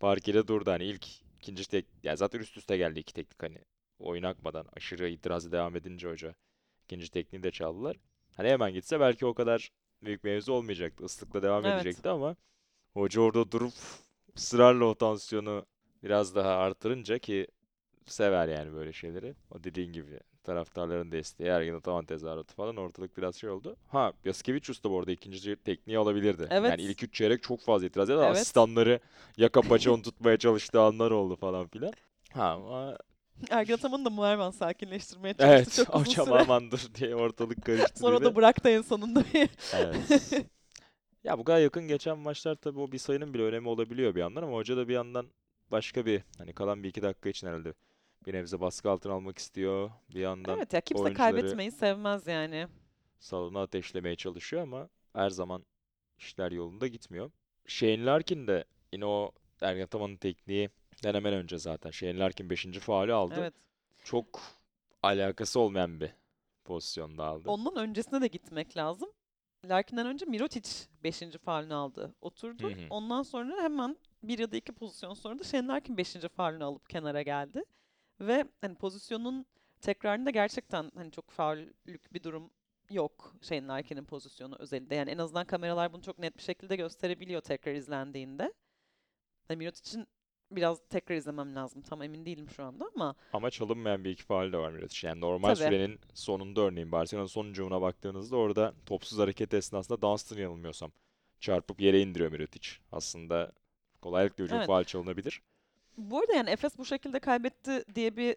parkede 0.00 0.48
durdu. 0.48 0.70
Hani 0.70 0.84
ilk 0.84 1.06
ikinci 1.40 1.68
tek 1.68 1.86
ya 2.02 2.16
zaten 2.16 2.38
üst 2.40 2.56
üste 2.56 2.76
geldi 2.76 3.00
iki 3.00 3.14
teknik 3.14 3.42
hani 3.42 3.58
oyun 3.98 4.22
akmadan 4.22 4.66
aşırı 4.76 5.08
itirazı 5.08 5.52
devam 5.52 5.76
edince 5.76 6.08
hoca 6.10 6.34
ikinci 6.84 7.10
tekniği 7.10 7.42
de 7.42 7.50
çaldılar. 7.50 7.96
Hani 8.36 8.48
hemen 8.48 8.72
gitse 8.72 9.00
belki 9.00 9.26
o 9.26 9.34
kadar 9.34 9.70
büyük 10.02 10.24
mevzu 10.24 10.52
olmayacaktı. 10.52 11.04
Islıkla 11.04 11.42
devam 11.42 11.64
Evet. 11.66 11.74
edecekti 11.74 12.08
ama 12.08 12.36
hoca 12.94 13.20
orada 13.20 13.52
durup 13.52 13.72
ısrarla 14.36 14.84
o 14.84 14.94
tansiyonu 14.94 15.66
biraz 16.02 16.34
daha 16.34 16.50
artırınca 16.56 17.18
ki 17.18 17.46
sever 18.06 18.48
yani 18.48 18.72
böyle 18.72 18.92
şeyleri. 18.92 19.34
O 19.50 19.64
dediğin 19.64 19.92
gibi 19.92 20.20
taraftarların 20.44 21.12
desteği, 21.12 21.48
Ergin 21.48 21.74
Ataman 21.74 22.04
tezahüratı 22.04 22.54
falan 22.54 22.76
ortalık 22.76 23.16
biraz 23.16 23.36
şey 23.36 23.50
oldu. 23.50 23.76
Ha, 23.88 24.12
Yasikevicius 24.24 24.84
da 24.84 24.90
bu 24.90 24.98
arada 24.98 25.12
ikinci 25.12 25.56
tekniği 25.56 25.98
alabilirdi. 25.98 26.48
Evet. 26.50 26.70
Yani 26.70 26.82
ilk 26.82 27.02
üç 27.02 27.14
çeyrek 27.14 27.42
çok 27.42 27.60
fazla 27.60 27.86
itiraz 27.86 28.10
etti. 28.10 28.18
Evet. 28.22 28.30
Asistanları 28.30 29.00
yaka 29.36 29.62
paça 29.62 29.92
onu 29.92 30.02
tutmaya 30.02 30.36
çalıştığı 30.36 30.80
anlar 30.80 31.10
oldu 31.10 31.36
falan 31.36 31.66
filan. 31.66 31.92
Ha 32.32 32.44
ama 32.50 32.96
Ergin 33.50 33.72
Ataman'ı 33.74 34.04
da 34.04 34.10
Muerman 34.10 34.50
sakinleştirmeye 34.50 35.34
çalıştı 35.34 35.54
evet 35.56 35.86
çok 35.86 35.94
uzun 35.96 36.24
süre. 36.24 36.34
aman 36.34 36.70
dur 36.70 36.80
diye 36.94 37.16
ortalık 37.16 37.62
karıştı 37.66 37.98
Sonra 38.00 38.20
diye. 38.20 38.30
da 38.30 38.36
bıraktı 38.36 38.68
en 38.68 38.82
sonunda. 38.82 39.24
Evet. 39.74 40.32
Ya 41.24 41.38
bu 41.38 41.44
kadar 41.44 41.60
yakın 41.60 41.88
geçen 41.88 42.18
maçlar 42.18 42.54
tabii 42.54 42.80
o 42.80 42.92
bir 42.92 42.98
sayının 42.98 43.34
bile 43.34 43.42
önemi 43.42 43.68
olabiliyor 43.68 44.14
bir 44.14 44.20
yandan 44.20 44.42
ama 44.42 44.56
hoca 44.56 44.76
da 44.76 44.88
bir 44.88 44.94
yandan 44.94 45.26
başka 45.70 46.06
bir 46.06 46.22
hani 46.38 46.52
kalan 46.52 46.82
bir 46.82 46.88
iki 46.88 47.02
dakika 47.02 47.28
için 47.28 47.46
herhalde 47.46 47.74
bir 48.26 48.34
nebze 48.34 48.60
baskı 48.60 48.90
altına 48.90 49.12
almak 49.12 49.38
istiyor. 49.38 49.90
Bir 50.14 50.20
yandan 50.20 50.56
evet 50.58 50.72
ya 50.72 50.80
kimse 50.80 51.12
kaybetmeyi 51.12 51.70
sevmez 51.70 52.26
yani. 52.26 52.66
salonu 53.18 53.58
ateşlemeye 53.58 54.16
çalışıyor 54.16 54.62
ama 54.62 54.88
her 55.12 55.30
zaman 55.30 55.64
işler 56.18 56.52
yolunda 56.52 56.86
gitmiyor. 56.86 57.30
Shane 57.66 58.04
Larkin 58.04 58.46
de 58.46 58.64
yine 58.92 59.06
o 59.06 59.32
Ergen 59.60 59.82
Ataman'ın 59.84 60.16
tekniği 60.16 60.70
denemen 61.02 61.32
önce 61.32 61.58
zaten. 61.58 61.90
Shane 61.90 62.18
Larkin 62.18 62.50
5. 62.50 62.66
faulü 62.78 63.12
aldı. 63.12 63.34
Evet. 63.38 63.54
Çok 64.04 64.40
alakası 65.02 65.60
olmayan 65.60 66.00
bir 66.00 66.10
pozisyonda 66.64 67.24
aldı. 67.24 67.50
Ondan 67.50 67.76
öncesine 67.76 68.20
de 68.20 68.26
gitmek 68.26 68.76
lazım. 68.76 69.08
Larkin'den 69.68 70.06
önce 70.06 70.26
Mirotic 70.26 70.70
5. 71.04 71.22
faulünü 71.44 71.74
aldı. 71.74 72.14
Oturdu. 72.20 72.70
Hı 72.70 72.74
hı. 72.74 72.86
Ondan 72.90 73.22
sonra 73.22 73.62
hemen 73.62 73.96
bir 74.22 74.38
ya 74.38 74.52
da 74.52 74.56
iki 74.56 74.72
pozisyon 74.72 75.14
sonra 75.14 75.38
da 75.38 75.44
Shane 75.44 75.66
Larkin 75.66 75.96
5. 75.96 76.12
faulünü 76.14 76.64
alıp 76.64 76.90
kenara 76.90 77.22
geldi. 77.22 77.64
Ve 78.20 78.44
hani 78.60 78.74
pozisyonun 78.74 79.46
tekrarında 79.80 80.30
gerçekten 80.30 80.92
hani 80.94 81.10
çok 81.10 81.30
faullük 81.30 82.14
bir 82.14 82.22
durum 82.22 82.50
yok 82.90 83.34
Shane 83.42 83.66
Larkin'in 83.66 84.04
pozisyonu 84.04 84.56
özelinde. 84.58 84.94
Yani 84.94 85.10
en 85.10 85.18
azından 85.18 85.44
kameralar 85.44 85.92
bunu 85.92 86.02
çok 86.02 86.18
net 86.18 86.36
bir 86.36 86.42
şekilde 86.42 86.76
gösterebiliyor 86.76 87.40
tekrar 87.40 87.74
izlendiğinde. 87.74 88.52
Hani 89.48 89.56
Mirotic'in 89.56 90.06
biraz 90.56 90.78
tekrar 90.90 91.16
izlemem 91.16 91.54
lazım. 91.54 91.82
Tam 91.82 92.02
emin 92.02 92.26
değilim 92.26 92.48
şu 92.56 92.64
anda 92.64 92.90
ama 92.94 93.14
Ama 93.32 93.50
çalınmayan 93.50 94.04
bir 94.04 94.10
iki 94.10 94.22
faul 94.22 94.52
de 94.52 94.56
var 94.58 94.70
Mirotic. 94.70 95.06
Yani 95.06 95.20
normal 95.20 95.54
Tabii. 95.54 95.64
sürenin 95.66 96.00
sonunda 96.14 96.60
örneğin 96.60 96.92
Barcelona'nın 96.92 97.26
son 97.28 97.46
hücumuna 97.46 97.80
baktığınızda 97.82 98.36
orada 98.36 98.74
topsuz 98.86 99.18
hareket 99.18 99.54
esnasında 99.54 100.02
Dunstan 100.02 100.36
yanılmıyorsam 100.38 100.92
çarpıp 101.40 101.80
yere 101.80 102.00
indiriyor 102.00 102.32
Mirotic. 102.32 102.68
Aslında 102.92 103.52
kolaylıkla 104.02 104.44
hücum 104.44 104.58
Evet. 104.58 104.66
faul 104.66 104.84
çalınabilir. 104.84 105.42
Bu 105.96 106.18
arada 106.18 106.32
yani 106.34 106.50
Efes 106.50 106.78
bu 106.78 106.84
şekilde 106.84 107.18
kaybetti 107.18 107.84
diye 107.94 108.16
bir 108.16 108.36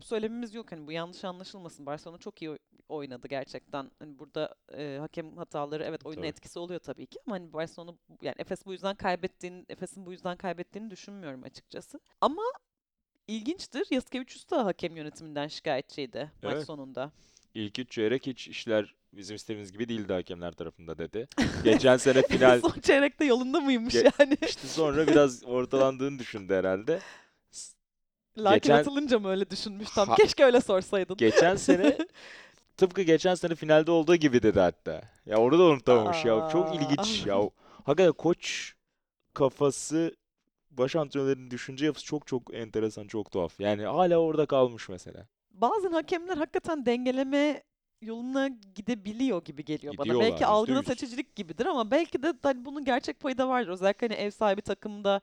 söylemimiz 0.00 0.54
yok. 0.54 0.72
Hani 0.72 0.86
bu 0.86 0.92
yanlış 0.92 1.24
anlaşılmasın. 1.24 1.86
Barcelona 1.86 2.18
çok 2.18 2.42
iyi 2.42 2.50
oy- 2.50 2.58
oynadı 2.88 3.28
gerçekten. 3.28 3.90
Hani 3.98 4.18
burada 4.18 4.54
e, 4.76 4.96
hakem 5.00 5.36
hataları 5.36 5.84
evet 5.84 6.06
oyunun 6.06 6.20
Tabii. 6.22 6.28
etkisi 6.28 6.58
oluyor 6.58 6.80
tabii 6.80 7.06
ki 7.06 7.18
ama 7.26 7.36
hani 7.36 7.52
Barcelona 7.52 7.96
yani 8.22 8.34
Efes 8.38 8.66
bu 8.66 8.72
yüzden 8.72 8.96
kaybettiğini, 8.96 9.64
Efes'in 9.68 10.06
bu 10.06 10.12
yüzden 10.12 10.36
kaybettiğini 10.36 10.90
düşünmüyorum 10.90 11.42
açıkçası. 11.42 12.00
Ama 12.20 12.42
ilginçtir. 13.28 13.86
Yasikevicius 13.90 14.50
da 14.50 14.64
hakem 14.64 14.96
yönetiminden 14.96 15.48
şikayetçiydi 15.48 16.32
maç 16.42 16.54
Evet. 16.54 16.66
sonunda. 16.66 17.12
İlk 17.54 17.78
üç 17.78 17.90
çeyrek 17.90 18.26
hiç 18.26 18.48
işler 18.48 18.94
bizim 19.12 19.36
istediğimiz 19.36 19.72
gibi 19.72 19.88
değildi 19.88 20.12
hakemler 20.12 20.52
tarafında 20.52 20.98
dedi. 20.98 21.28
Geçen 21.64 21.96
sene 21.96 22.22
final 22.22 22.60
Son 22.60 22.80
çeyrekte 22.80 23.24
yolunda 23.24 23.60
mıymış 23.60 23.94
Ge- 23.94 24.12
yani? 24.20 24.36
işte 24.46 24.68
sonra 24.68 25.06
biraz 25.06 25.44
ortalandığını 25.44 26.18
düşündü 26.18 26.54
herhalde. 26.54 27.00
Larkin 28.38 28.60
geçen- 28.60 28.80
atılınca 28.80 29.18
mı 29.18 29.28
öyle 29.28 29.50
düşünmüş 29.50 29.90
tam? 29.90 30.08
Ha- 30.08 30.14
Keşke 30.14 30.44
öyle 30.44 30.60
sorsaydın. 30.60 31.16
Geçen 31.16 31.56
sene 31.56 31.98
tıpkı 32.76 33.02
geçen 33.02 33.34
sene 33.34 33.54
finalde 33.54 33.90
olduğu 33.90 34.16
gibi 34.16 34.42
dedi 34.42 34.60
hatta. 34.60 35.02
Ya 35.26 35.36
orada 35.36 35.58
da 35.58 35.62
unutamamış 35.62 36.24
ya. 36.24 36.48
Çok 36.52 36.66
Aa. 36.68 36.74
ilginç 36.74 37.26
ya. 37.26 37.50
Hakikaten 37.84 38.12
koç 38.12 38.74
kafası 39.34 40.16
baş 40.70 40.96
antrenörlerin 40.96 41.50
düşünce 41.50 41.86
yapısı 41.86 42.06
çok 42.06 42.26
çok 42.26 42.54
enteresan, 42.54 43.06
çok 43.06 43.30
tuhaf. 43.30 43.60
Yani 43.60 43.82
hala 43.84 44.16
orada 44.16 44.46
kalmış 44.46 44.88
mesela. 44.88 45.26
bazen 45.50 45.92
hakemler 45.92 46.36
hakikaten 46.36 46.86
dengeleme 46.86 47.62
yoluna 48.02 48.48
gidebiliyor 48.74 49.44
gibi 49.44 49.64
geliyor 49.64 49.94
bana. 49.98 50.20
Belki 50.20 50.46
algıda 50.46 50.82
seçicilik 50.82 51.36
gibidir 51.36 51.66
ama 51.66 51.90
belki 51.90 52.22
de 52.22 52.34
hani 52.42 52.64
bunun 52.64 52.84
gerçek 52.84 53.20
payı 53.20 53.38
da 53.38 53.48
vardır. 53.48 53.68
Özellikle 53.70 54.08
hani 54.08 54.16
ev 54.16 54.30
sahibi 54.30 54.62
takımda 54.62 55.20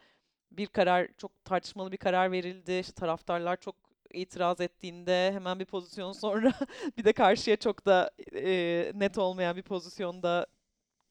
bir 0.51 0.67
karar, 0.67 1.07
çok 1.17 1.45
tartışmalı 1.45 1.91
bir 1.91 1.97
karar 1.97 2.31
verildi. 2.31 2.73
İşte 2.73 2.93
taraftarlar 2.93 3.57
çok 3.57 3.75
itiraz 4.13 4.61
ettiğinde 4.61 5.31
hemen 5.33 5.59
bir 5.59 5.65
pozisyon 5.65 6.11
sonra 6.11 6.53
bir 6.97 7.03
de 7.03 7.13
karşıya 7.13 7.55
çok 7.55 7.85
da 7.85 8.11
e, 8.35 8.91
net 8.95 9.17
olmayan 9.17 9.55
bir 9.55 9.61
pozisyonda 9.61 10.47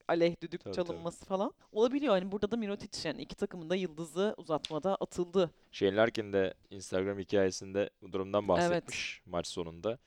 aleyh 0.07 0.41
düdük 0.41 0.63
Tabii, 0.63 0.75
tabii. 0.75 0.87
çalınması 0.87 1.25
falan 1.25 1.53
olabiliyor. 1.71 2.13
Hani 2.13 2.31
burada 2.31 2.51
da 2.51 2.57
Mirotic 2.57 3.09
yani 3.09 3.21
iki 3.21 3.35
takımın 3.35 3.69
da 3.69 3.75
yıldızı 3.75 4.33
uzatmada 4.37 4.95
atıldı. 4.95 5.51
Shane 5.71 5.95
Larkin 5.95 6.33
de 6.33 6.53
Instagram 6.69 7.19
hikayesinde 7.19 7.89
bu 8.01 8.13
durumdan 8.13 8.47
bahsetmiş 8.47 9.21
maç 9.25 9.47
sonunda. 9.47 9.97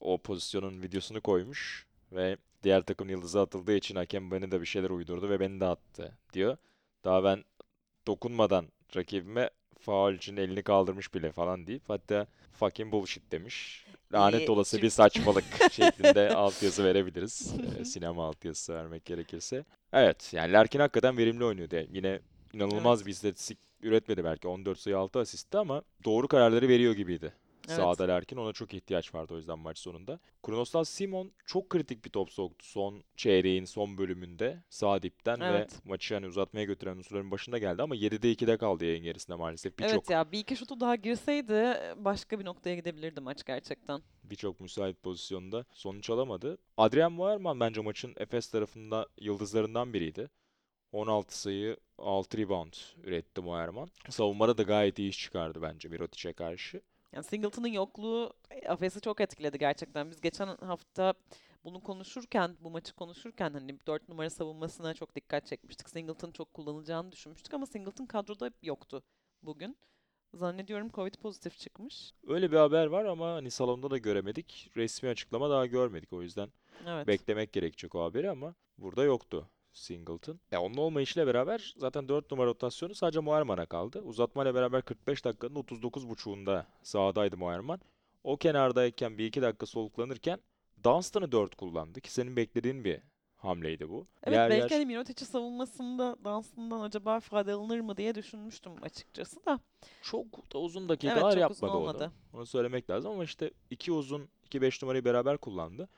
O 0.00 0.18
pozisyonun 0.18 0.82
videosunu 0.82 1.20
koymuş 1.20 1.86
ve 2.12 2.36
diğer 2.62 2.82
takım 2.82 3.08
yıldızı 3.08 3.40
atıldığı 3.40 3.76
için 3.76 3.96
hakem 3.96 4.30
beni 4.30 4.50
de 4.50 4.60
bir 4.60 4.66
şeyler 4.66 4.90
uydurdu 4.90 5.30
ve 5.30 5.40
beni 5.40 5.60
de 5.60 5.64
attı 5.64 6.18
diyor. 6.32 6.56
Daha 7.04 7.24
ben 7.24 7.44
dokunmadan 8.06 8.66
rakibime 8.96 9.50
faul 9.78 10.14
için 10.14 10.36
elini 10.36 10.62
kaldırmış 10.62 11.14
bile 11.14 11.32
falan 11.32 11.66
deyip 11.66 11.82
hatta 11.88 12.26
fucking 12.52 12.92
bullshit 12.92 13.32
demiş. 13.32 13.86
Lanet 14.12 14.40
İyi, 14.40 14.50
olası 14.50 14.82
bir 14.82 14.90
saçmalık 14.90 15.44
şeklinde 15.72 16.34
altyazı 16.34 16.84
verebiliriz. 16.84 17.54
Ee, 17.80 17.84
sinema 17.84 18.26
altyazısı 18.26 18.74
vermek 18.74 19.04
gerekirse. 19.04 19.64
Evet 19.92 20.32
yani 20.32 20.52
Larkin 20.52 20.78
hakikaten 20.80 21.18
verimli 21.18 21.44
oynuyordu. 21.44 21.76
Yine 21.92 22.20
inanılmaz 22.52 23.06
bir 23.06 23.10
istatistik 23.10 23.58
üretmedi 23.82 24.24
belki 24.24 24.48
14 24.48 24.78
sayı 24.78 24.98
6 24.98 25.18
asistti 25.18 25.58
ama 25.58 25.82
doğru 26.04 26.28
kararları 26.28 26.68
veriyor 26.68 26.94
gibiydi. 26.94 27.32
Evet. 27.68 27.76
Sahada 27.76 28.08
Larkin 28.08 28.36
ona 28.36 28.52
çok 28.52 28.74
ihtiyaç 28.74 29.14
vardı 29.14 29.34
o 29.34 29.36
yüzden 29.36 29.58
maç 29.58 29.78
sonunda. 29.78 30.20
Kronoslas 30.42 30.88
Simon 30.88 31.32
çok 31.46 31.70
kritik 31.70 32.04
bir 32.04 32.10
top 32.10 32.30
soktu 32.32 32.66
son 32.66 33.02
çeyreğin 33.16 33.64
son 33.64 33.98
bölümünde 33.98 34.62
sağ 34.70 35.02
dipten 35.02 35.40
Evet. 35.40 35.72
ve 35.72 35.90
maçı 35.90 36.14
hani 36.14 36.26
uzatmaya 36.26 36.64
götüren 36.64 36.96
unsurların 36.96 37.30
başında 37.30 37.58
geldi 37.58 37.82
ama 37.82 37.96
7'de 37.96 38.32
2'de 38.32 38.56
kaldı 38.56 38.84
yayın 38.84 39.02
gerisinde 39.02 39.36
maalesef. 39.36 39.78
Birçok 39.78 39.92
Evet 39.92 40.10
ya 40.10 40.32
bir 40.32 40.38
iki 40.38 40.56
şutu 40.56 40.80
daha 40.80 40.96
girseydi 40.96 41.76
başka 41.96 42.40
bir 42.40 42.44
noktaya 42.44 42.76
gidebilirdi 42.76 43.20
maç 43.20 43.44
gerçekten. 43.44 44.02
birçok 44.24 44.60
müsait 44.60 45.02
pozisyonda 45.02 45.64
sonuç 45.72 46.10
alamadı. 46.10 46.58
Adrian 46.76 47.12
Muerman 47.12 47.60
bence 47.60 47.80
maçın 47.80 48.14
Efes 48.16 48.48
tarafında 48.50 49.06
yıldızlarından 49.20 49.92
biriydi. 49.92 50.30
16 50.92 51.40
sayı, 51.40 51.76
6 51.98 52.38
rebound 52.38 52.72
üretti 53.04 53.40
Muerman. 53.40 53.88
Savunmada 54.10 54.58
da 54.58 54.62
gayet 54.62 54.98
iyi 54.98 55.08
iş 55.10 55.18
çıkardı 55.18 55.62
bence 55.62 55.88
Mirotic'e 55.88 56.32
karşı. 56.32 56.80
Yani 57.12 57.24
Singleton'ın 57.24 57.68
yokluğu 57.68 58.32
Efes'i 58.50 59.00
çok 59.00 59.20
etkiledi 59.20 59.58
gerçekten. 59.58 60.10
Biz 60.10 60.20
geçen 60.20 60.46
hafta 60.46 61.14
bunu 61.64 61.80
konuşurken, 61.80 62.56
bu 62.60 62.70
maçı 62.70 62.94
konuşurken 62.94 63.52
hani 63.52 63.78
4 63.86 64.08
numara 64.08 64.30
savunmasına 64.30 64.94
çok 64.94 65.14
dikkat 65.14 65.46
çekmiştik. 65.46 65.90
Singleton 65.90 66.30
çok 66.30 66.54
kullanılacağını 66.54 67.12
düşünmüştük 67.12 67.54
ama 67.54 67.66
Singleton 67.66 68.06
kadroda 68.06 68.50
yoktu 68.62 69.02
bugün. 69.42 69.76
zannediyorum 70.34 70.90
Covid 70.90 71.14
pozitif 71.14 71.58
çıkmış. 71.58 72.12
Öyle 72.26 72.52
bir 72.52 72.56
haber 72.56 72.86
var 72.86 73.04
ama 73.04 73.32
hani 73.32 73.50
salonda 73.50 73.90
da 73.90 73.98
göremedik. 73.98 74.70
Resmi 74.76 75.08
açıklama 75.08 75.50
daha 75.50 75.66
görmedik. 75.66 76.12
O 76.12 76.22
yüzden 76.22 76.48
Evet. 76.86 77.06
beklemek 77.06 77.52
gerekecek 77.52 77.94
o 77.94 78.04
haberi 78.04 78.30
ama 78.30 78.54
burada 78.78 79.04
yoktu 79.04 79.48
Singleton. 79.72 80.40
Ya 80.50 80.62
onun 80.62 80.76
olmayışıyla 80.76 81.26
beraber 81.26 81.74
zaten 81.78 82.08
4 82.08 82.30
numara 82.30 82.46
rotasyonu 82.46 82.94
sadece 82.94 83.20
Muayerman'a 83.20 83.66
kaldı. 83.66 84.00
Uzatmayla 84.00 84.54
beraber 84.54 84.82
45 84.82 85.24
dakikanın 85.24 85.54
39.5'unda 85.54 86.64
sahadaydı 86.82 87.36
Muayerman. 87.36 87.80
O 88.24 88.36
kenardayken 88.36 89.18
bir 89.18 89.26
iki 89.26 89.42
dakika 89.42 89.66
soluklanırken 89.66 90.38
Dunstan'ı 90.84 91.32
4 91.32 91.54
kullandı 91.54 92.00
ki 92.00 92.12
senin 92.12 92.36
beklediğin 92.36 92.84
bir 92.84 93.00
hamleydi 93.36 93.88
bu. 93.88 94.06
Evet 94.24 94.36
Yer 94.36 94.50
belki 94.50 94.62
yer 94.62 94.70
hani 94.80 94.86
Mirotic'i 94.86 95.24
savunmasında 95.26 96.16
dansından 96.24 96.80
acaba 96.80 97.20
faydalanır 97.20 97.80
mı 97.80 97.96
diye 97.96 98.14
düşünmüştüm 98.14 98.72
açıkçası 98.82 99.44
da. 99.46 99.60
çok 100.02 100.52
da 100.54 100.58
uzun 100.58 100.80
Evet 100.80 100.88
dakikalar 100.88 101.20
çok 101.20 101.28
uzun 101.30 101.40
yapmadı 101.40 101.72
onu. 101.72 101.78
olmadı. 101.78 102.12
Onu 102.32 102.46
söylemek 102.46 102.90
lazım 102.90 103.12
ama 103.12 103.24
işte 103.24 103.50
iki 103.70 103.92
uzun, 103.92 104.28
iki 104.44 104.62
beş 104.62 104.82
numarayı 104.82 105.04
beraber 105.04 105.38
kullandı. 105.38 105.88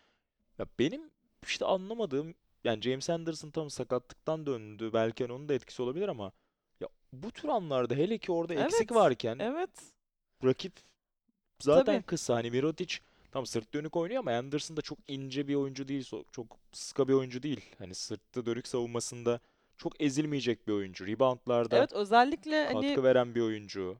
Ya 0.58 0.66
benim 0.78 1.10
işte 1.46 1.64
anlamadığım 1.64 2.34
yani 2.64 2.82
James 2.82 3.10
Anderson 3.10 3.50
tam 3.50 3.70
sakatlıktan 3.70 4.46
döndü. 4.46 4.90
Belki 4.92 5.24
hani 5.24 5.32
onun 5.32 5.48
da 5.48 5.54
etkisi 5.54 5.82
olabilir 5.82 6.08
ama 6.08 6.32
ya 6.80 6.88
bu 7.12 7.30
tür 7.30 7.48
anlarda 7.48 7.94
hele 7.94 8.18
ki 8.18 8.32
orada 8.32 8.54
eksik 8.54 8.80
Evet. 8.80 8.92
varken 8.92 9.38
Evet. 9.38 9.70
rakip 10.44 10.72
zaten 11.60 11.94
Tabii. 11.94 12.02
kısa. 12.06 12.34
Hani 12.34 12.50
Mirotic 12.50 12.96
tam 13.32 13.46
sırt 13.46 13.74
dönük 13.74 13.96
oynuyor 13.96 14.20
ama 14.20 14.32
Anderson 14.32 14.76
da 14.76 14.80
çok 14.82 14.98
ince 15.08 15.48
bir 15.48 15.54
oyuncu 15.54 15.88
değil. 15.88 16.10
Çok 16.32 16.58
sıska 16.72 17.08
bir 17.08 17.12
oyuncu 17.12 17.42
değil. 17.42 17.60
Hani 17.78 17.94
sırtı 17.94 18.46
dönük 18.46 18.68
savunmasında 18.68 19.40
çok 19.76 20.00
ezilmeyecek 20.00 20.68
bir 20.68 20.72
oyuncu. 20.72 21.06
Reboundlarda 21.06 21.78
Evet 21.78 21.92
özellikle 21.92 22.64
katkı 22.64 22.74
hani 22.88 23.02
veren 23.02 23.34
bir 23.34 23.40
oyuncu. 23.40 23.96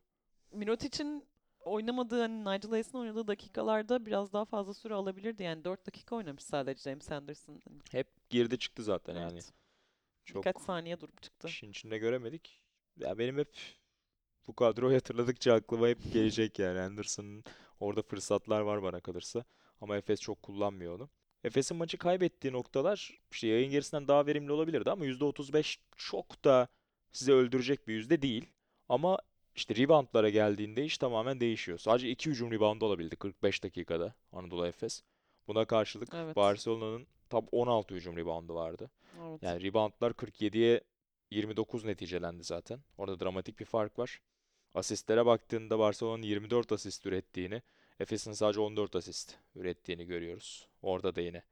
Mirotic'in 0.52 1.24
oynamadığı 1.64 2.20
hani 2.20 2.40
Nigel 2.40 2.70
Hayes'in 2.70 2.98
oynadığı 2.98 3.26
dakikalarda 3.26 4.06
biraz 4.06 4.32
daha 4.32 4.44
fazla 4.44 4.74
süre 4.74 4.94
alabilirdi. 4.94 5.42
Yani 5.42 5.64
4 5.64 5.86
dakika 5.86 6.16
oynamış 6.16 6.42
sadece 6.44 6.82
James 6.90 7.12
Anderson. 7.12 7.60
Hep 7.90 8.30
girdi 8.30 8.58
çıktı 8.58 8.82
zaten 8.82 9.14
yani. 9.14 9.32
Evet. 9.32 9.52
Çok 10.24 10.44
Birkaç 10.46 10.62
saniye 10.62 11.00
durup 11.00 11.22
çıktı. 11.22 11.48
işin 11.48 11.70
içinde 11.70 11.98
göremedik. 11.98 12.60
Ya 12.96 13.18
benim 13.18 13.38
hep 13.38 13.56
bu 14.46 14.54
kadroyu 14.54 14.96
hatırladıkça 14.96 15.54
aklıma 15.54 15.88
hep 15.88 16.12
gelecek 16.12 16.58
yani 16.58 16.80
Anderson'ın 16.80 17.44
orada 17.80 18.02
fırsatlar 18.02 18.60
var 18.60 18.82
bana 18.82 19.00
kalırsa. 19.00 19.44
Ama 19.80 19.96
Efes 19.96 20.20
çok 20.20 20.42
kullanmıyor 20.42 20.96
onu. 20.98 21.08
Efes'in 21.44 21.76
maçı 21.76 21.98
kaybettiği 21.98 22.52
noktalar 22.52 23.18
işte 23.30 23.46
yayın 23.46 23.70
gerisinden 23.70 24.08
daha 24.08 24.26
verimli 24.26 24.52
olabilirdi 24.52 24.90
ama 24.90 25.06
%35 25.06 25.76
çok 25.96 26.44
da 26.44 26.68
size 27.12 27.32
öldürecek 27.32 27.88
bir 27.88 27.94
yüzde 27.94 28.22
değil. 28.22 28.46
Ama 28.88 29.18
işte 29.54 29.76
reboundlara 29.76 30.30
geldiğinde 30.30 30.84
iş 30.84 30.98
tamamen 30.98 31.40
değişiyor. 31.40 31.78
Sadece 31.78 32.10
2 32.10 32.30
hücum 32.30 32.50
reboundu 32.52 32.86
olabildi 32.86 33.16
45 33.16 33.62
dakikada 33.64 34.14
Anadolu 34.32 34.66
Efes. 34.66 35.02
Buna 35.46 35.64
karşılık 35.64 36.14
Evet. 36.14 36.36
Barcelona'nın 36.36 37.06
tam 37.30 37.46
16 37.52 37.94
hücum 37.94 38.16
reboundu 38.16 38.54
vardı. 38.54 38.90
Evet. 39.22 39.42
Yani 39.42 39.62
reboundlar 39.62 40.10
47'ye 40.10 40.80
29 41.30 41.84
neticelendi 41.84 42.44
zaten. 42.44 42.80
Orada 42.98 43.20
dramatik 43.20 43.60
bir 43.60 43.64
fark 43.64 43.98
var. 43.98 44.20
Asistlere 44.74 45.26
baktığında 45.26 45.78
Barcelona'nın 45.78 46.22
24 46.22 46.72
asist 46.72 47.06
ürettiğini, 47.06 47.62
Efes'in 48.00 48.32
sadece 48.32 48.60
14 48.60 48.96
asist 48.96 49.34
ürettiğini 49.54 50.04
görüyoruz. 50.06 50.68
Orada 50.82 51.14
da 51.14 51.20
yine 51.20 51.42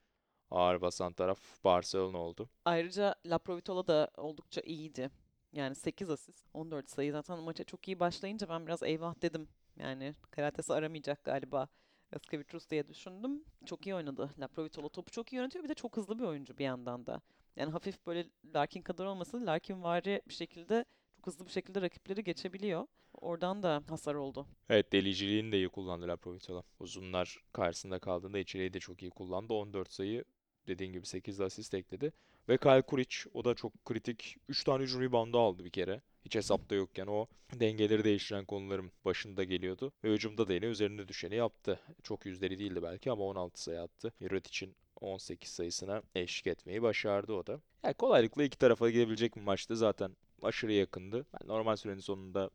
ağır 0.50 0.80
basan 0.80 1.12
taraf 1.12 1.38
Barcelona 1.64 2.18
oldu. 2.18 2.48
Ayrıca 2.64 3.14
Laprovitola 3.26 3.86
da 3.86 4.10
oldukça 4.16 4.60
iyiydi. 4.60 5.10
Yani 5.52 5.74
8 5.74 6.10
asist, 6.10 6.46
14 6.54 6.90
sayı. 6.90 7.12
Zaten 7.12 7.38
maça 7.38 7.64
çok 7.64 7.88
iyi 7.88 8.00
başlayınca 8.00 8.48
ben 8.48 8.66
biraz 8.66 8.82
eyvah 8.82 9.22
dedim. 9.22 9.48
Yani 9.76 10.14
karatesi 10.30 10.72
aramayacak 10.72 11.24
galiba 11.24 11.68
Yaskevicius 12.12 12.70
diye 12.70 12.88
düşündüm. 12.88 13.44
Çok 13.66 13.86
iyi 13.86 13.94
oynadı. 13.94 14.30
Laprovitola 14.40 14.88
topu 14.88 15.10
çok 15.10 15.32
iyi 15.32 15.36
yönetiyor. 15.36 15.64
Bir 15.64 15.68
de 15.68 15.74
çok 15.74 15.96
hızlı 15.96 16.18
bir 16.18 16.24
oyuncu 16.24 16.58
bir 16.58 16.64
yandan 16.64 17.06
da. 17.06 17.20
Yani 17.56 17.70
hafif 17.70 18.06
böyle 18.06 18.26
Larkin 18.54 18.82
kadar 18.82 19.04
olmasa 19.04 19.46
Larkin 19.46 19.82
vari 19.82 20.22
bir 20.28 20.34
şekilde 20.34 20.84
çok 21.16 21.26
hızlı 21.26 21.46
bir 21.46 21.50
şekilde 21.50 21.82
rakipleri 21.82 22.24
geçebiliyor. 22.24 22.86
Oradan 23.14 23.62
da 23.62 23.82
hasar 23.88 24.14
oldu. 24.14 24.46
Evet 24.68 24.92
deliciliğini 24.92 25.52
de 25.52 25.56
iyi 25.56 25.68
kullandı 25.68 26.08
Laprovitola. 26.08 26.62
Uzunlar 26.80 27.38
karşısında 27.52 27.98
kaldığında 27.98 28.38
içeriği 28.38 28.72
de 28.72 28.80
çok 28.80 29.02
iyi 29.02 29.10
kullandı. 29.10 29.52
14 29.52 29.92
sayı 29.92 30.24
dediğin 30.66 30.92
gibi 30.92 31.06
8 31.06 31.38
de 31.38 31.44
asist 31.44 31.74
ekledi. 31.74 32.12
Ve 32.48 32.56
Kyle 32.56 32.82
Kuric 32.82 33.16
o 33.34 33.44
da 33.44 33.54
çok 33.54 33.84
kritik. 33.84 34.36
3 34.48 34.64
tane 34.64 34.82
hücum 34.82 35.02
reboundu 35.02 35.38
aldı 35.38 35.64
bir 35.64 35.70
kere. 35.70 36.00
Hiç 36.24 36.34
hesapta 36.34 36.74
yokken 36.74 37.06
o 37.06 37.26
dengeleri 37.60 38.04
değiştiren 38.04 38.44
konuların 38.44 38.92
başında 39.04 39.44
geliyordu. 39.44 39.92
Ve 40.04 40.12
hücumda 40.12 40.48
da 40.48 40.54
yine 40.54 40.66
üzerinde 40.66 41.08
düşeni 41.08 41.34
yaptı. 41.34 41.80
Çok 42.02 42.26
yüzdeli 42.26 42.58
değildi 42.58 42.82
belki 42.82 43.10
ama 43.10 43.24
16 43.24 43.62
sayı 43.62 43.80
attı. 43.80 44.12
için 44.46 44.76
18 45.00 45.50
sayısına 45.50 46.02
eşlik 46.14 46.46
etmeyi 46.46 46.82
başardı 46.82 47.32
o 47.32 47.46
da. 47.46 47.60
Yani 47.84 47.94
kolaylıkla 47.94 48.42
iki 48.44 48.58
tarafa 48.58 48.90
gidebilecek 48.90 49.36
bir 49.36 49.40
maçtı 49.40 49.76
zaten. 49.76 50.16
Aşırı 50.42 50.72
yakındı. 50.72 51.16
Yani 51.16 51.48
normal 51.48 51.76
sürenin 51.76 52.00
sonunda 52.00 52.50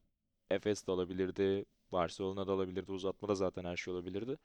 Efes 0.51 0.87
de 0.87 0.91
alabilirdi. 0.91 1.65
Barcelona 1.91 2.47
da 2.47 2.51
alabilirdi. 2.51 2.91
Uzatmada 2.91 3.35
zaten 3.35 3.65
her 3.65 3.77
şey 3.77 3.93
olabilirdi. 3.93 4.37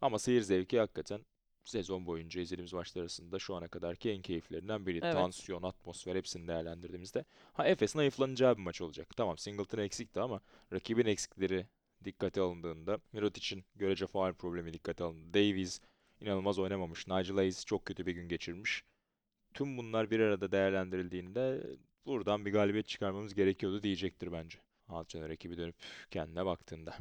Ama 0.00 0.18
seyir 0.18 0.42
zevki 0.42 0.78
hakikaten 0.78 1.20
sezon 1.68 2.06
boyunca 2.06 2.40
izlediğimiz 2.40 2.72
maçlar 2.72 3.02
arasında 3.02 3.38
şu 3.38 3.54
ana 3.54 3.68
kadarki 3.68 4.10
en 4.10 4.22
keyiflerinden 4.22 4.86
biri. 4.86 5.00
Evet. 5.02 5.12
Tansiyon, 5.12 5.62
atmosfer 5.62 6.16
hepsini 6.16 6.48
değerlendirdiğimizde. 6.48 7.24
Ha 7.52 7.66
Efes'in 7.66 7.98
ayıflanacağı 7.98 8.56
bir 8.56 8.62
maç 8.62 8.80
olacak. 8.80 9.16
Tamam 9.16 9.38
Singleton 9.38 9.78
eksikti 9.78 10.20
ama 10.20 10.40
rakibin 10.72 11.06
eksikleri 11.06 11.66
dikkate 12.04 12.40
alındığında 12.40 12.98
Mirotic'in 13.12 13.64
görece 13.76 14.06
faul 14.06 14.32
problemi 14.32 14.72
dikkate 14.72 15.04
alındı. 15.04 15.34
Davies 15.34 15.80
inanılmaz 16.20 16.58
oynamamış. 16.58 17.06
Nigel 17.08 17.34
Hayes 17.36 17.64
çok 17.64 17.84
kötü 17.84 18.06
bir 18.06 18.12
gün 18.12 18.28
geçirmiş. 18.28 18.84
Tüm 19.54 19.78
bunlar 19.78 20.10
bir 20.10 20.20
arada 20.20 20.52
değerlendirildiğinde 20.52 21.66
buradan 22.06 22.46
bir 22.46 22.52
galibiyet 22.52 22.88
çıkarmamız 22.88 23.34
gerekiyordu 23.34 23.82
diyecektir 23.82 24.32
bence. 24.32 24.58
Alçaner 24.88 25.30
ekibi 25.30 25.56
dönüp 25.56 25.76
kendine 26.10 26.46
baktığında. 26.46 26.94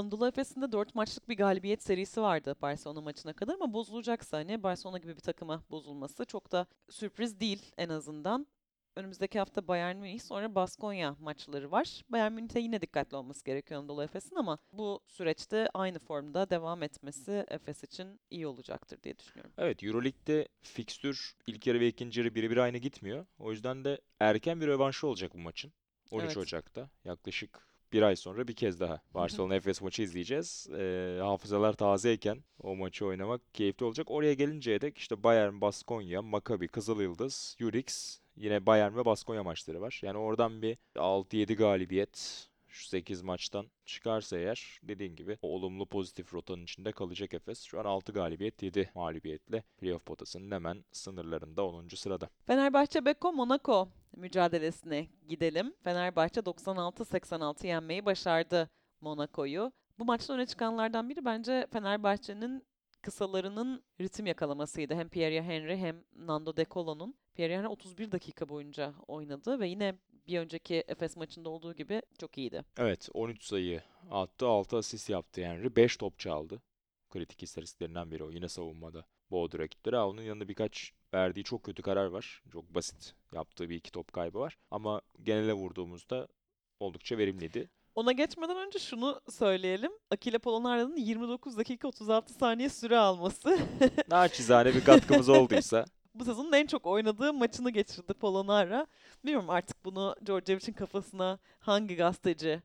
Anadolu 0.00 0.28
Efes'in 0.28 0.62
de 0.62 0.72
4 0.72 0.94
maçlık 0.94 1.28
bir 1.28 1.36
galibiyet 1.36 1.82
serisi 1.82 2.22
vardı 2.22 2.56
Barcelona 2.62 3.00
maçına 3.00 3.32
kadar 3.32 3.54
ama 3.54 3.72
bozulacaksa 3.72 4.38
hani 4.38 4.62
Barcelona 4.62 4.98
gibi 4.98 5.16
bir 5.16 5.20
takıma 5.20 5.62
bozulması 5.70 6.24
çok 6.24 6.52
da 6.52 6.66
sürpriz 6.90 7.40
değil 7.40 7.72
en 7.78 7.88
azından. 7.88 8.46
Önümüzdeki 8.96 9.38
hafta 9.38 9.68
Bayern 9.68 9.96
Münih 9.96 10.20
sonra 10.20 10.54
Baskonya 10.54 11.16
maçları 11.20 11.70
var. 11.70 12.02
Bayern 12.08 12.32
Münih'te 12.32 12.60
yine 12.60 12.82
dikkatli 12.82 13.16
olması 13.16 13.44
gerekiyor 13.44 13.80
Anadolu 13.80 14.02
Efes'in 14.02 14.36
ama 14.36 14.58
bu 14.72 15.00
süreçte 15.06 15.68
aynı 15.74 15.98
formda 15.98 16.50
devam 16.50 16.82
etmesi 16.82 17.44
Efes 17.48 17.84
için 17.84 18.20
iyi 18.30 18.46
olacaktır 18.46 19.02
diye 19.02 19.18
düşünüyorum. 19.18 19.52
Evet, 19.58 19.84
Euroleague'de 19.84 20.48
fikstür 20.62 21.34
ilk 21.46 21.66
yarı 21.66 21.80
ve 21.80 21.88
ikinci 21.88 22.20
yarı 22.20 22.34
birebir 22.34 22.56
aynı 22.56 22.78
gitmiyor. 22.78 23.26
O 23.38 23.50
yüzden 23.52 23.84
de 23.84 24.00
erken 24.20 24.60
bir 24.60 24.66
rövanşı 24.66 25.06
olacak 25.06 25.34
bu 25.34 25.38
maçın. 25.38 25.72
13 26.10 26.24
Evet. 26.24 26.36
Ocak'ta. 26.36 26.90
Yaklaşık 27.04 27.69
bir 27.92 28.02
ay 28.02 28.16
sonra 28.16 28.48
bir 28.48 28.54
kez 28.54 28.80
daha 28.80 29.00
Barcelona 29.14 29.54
Efes 29.54 29.82
maçı 29.82 30.02
izleyeceğiz. 30.02 30.68
Ee, 30.78 31.18
hafızalar 31.22 31.72
tazeyken 31.72 32.44
o 32.62 32.76
maçı 32.76 33.06
oynamak 33.06 33.54
keyifli 33.54 33.84
olacak. 33.86 34.10
Oraya 34.10 34.34
gelinceye 34.34 34.80
dek 34.80 34.98
işte 34.98 35.22
Bayern, 35.22 35.60
Baskonya, 35.60 36.22
Maccabi, 36.22 36.68
Kızılyıldız, 36.68 37.56
Urix, 37.62 38.20
yine 38.36 38.66
Bayern 38.66 38.96
ve 38.96 39.04
Baskonya 39.04 39.42
maçları 39.42 39.80
var. 39.80 40.00
Yani 40.02 40.18
oradan 40.18 40.62
bir 40.62 40.78
6-7 40.94 41.54
galibiyet 41.54 42.46
şu 42.70 42.88
8 42.88 43.22
maçtan 43.22 43.66
çıkarsa 43.84 44.38
eğer 44.38 44.78
dediğin 44.82 45.16
gibi 45.16 45.38
o 45.42 45.48
olumlu 45.48 45.86
pozitif 45.86 46.34
rotanın 46.34 46.62
içinde 46.62 46.92
kalacak 46.92 47.34
Efes. 47.34 47.62
Şu 47.62 47.80
an 47.80 47.84
6 47.84 48.12
galibiyet 48.12 48.62
7 48.62 48.90
mağlubiyetle 48.94 49.62
playoff 49.78 50.06
potasının 50.06 50.50
hemen 50.50 50.84
sınırlarında 50.92 51.66
10. 51.66 51.88
sırada. 51.88 52.28
Fenerbahçe 52.46 53.04
Beko 53.04 53.32
Monaco 53.32 53.88
mücadelesine 54.16 55.08
gidelim. 55.28 55.74
Fenerbahçe 55.84 56.40
96-86 56.40 57.66
yenmeyi 57.66 58.06
başardı 58.06 58.70
Monaco'yu. 59.00 59.72
Bu 59.98 60.04
maçta 60.04 60.34
öne 60.34 60.46
çıkanlardan 60.46 61.08
biri 61.08 61.24
bence 61.24 61.66
Fenerbahçe'nin 61.72 62.64
kısalarının 63.02 63.82
ritim 64.00 64.26
yakalamasıydı. 64.26 64.94
Hem 64.94 65.08
Pierre 65.08 65.42
Henry 65.42 65.76
hem 65.76 66.04
Nando 66.16 66.56
De 66.56 66.66
Colo'nun. 66.70 67.14
Pierre 67.34 67.56
Henry 67.56 67.68
31 67.68 68.12
dakika 68.12 68.48
boyunca 68.48 68.94
oynadı 69.08 69.60
ve 69.60 69.68
yine 69.68 69.94
bir 70.26 70.38
önceki 70.38 70.84
Efes 70.88 71.16
maçında 71.16 71.50
olduğu 71.50 71.74
gibi 71.74 72.02
çok 72.18 72.38
iyiydi. 72.38 72.64
Evet 72.78 73.08
13 73.14 73.44
sayı 73.44 73.82
attı 74.10 74.46
6 74.46 74.76
asist 74.76 75.10
yaptı 75.10 75.40
Henry. 75.40 75.76
5 75.76 75.96
top 75.96 76.18
çaldı. 76.18 76.62
Kritik 77.10 77.42
istatistiklerinden 77.42 78.10
biri 78.10 78.24
o 78.24 78.30
yine 78.30 78.48
savunmada. 78.48 79.04
Boğdu 79.30 79.58
rakipleri. 79.58 79.96
Onun 79.96 80.22
yanında 80.22 80.48
birkaç 80.48 80.92
verdiği 81.14 81.44
çok 81.44 81.64
kötü 81.64 81.82
karar 81.82 82.06
var. 82.06 82.42
Çok 82.52 82.74
basit 82.74 83.14
yaptığı 83.34 83.70
bir 83.70 83.76
iki 83.76 83.92
top 83.92 84.12
kaybı 84.12 84.38
var. 84.38 84.58
Ama 84.70 85.00
genele 85.22 85.52
vurduğumuzda 85.52 86.28
oldukça 86.80 87.18
verimliydi. 87.18 87.70
Ona 87.94 88.12
geçmeden 88.12 88.56
önce 88.56 88.78
şunu 88.78 89.20
söyleyelim. 89.30 89.92
Akile 90.10 90.38
Polonara'nın 90.38 90.96
29 90.96 91.56
dakika 91.56 91.88
36 91.88 92.32
saniye 92.32 92.68
süre 92.68 92.98
alması 92.98 93.58
Naçizane 94.10 94.74
bir 94.74 94.84
katkımız 94.84 95.28
olduysa 95.28 95.84
bu 96.14 96.24
sezonun 96.24 96.52
en 96.52 96.66
çok 96.66 96.86
oynadığı 96.86 97.32
maçını 97.32 97.70
geçirdi 97.70 98.14
Polonara. 98.14 98.86
Bilmiyorum 99.24 99.50
artık 99.50 99.84
bunu 99.84 100.16
Djordjevic'in 100.26 100.72
kafasına 100.72 101.38
hangi 101.60 101.96
gazeteci 101.96 102.62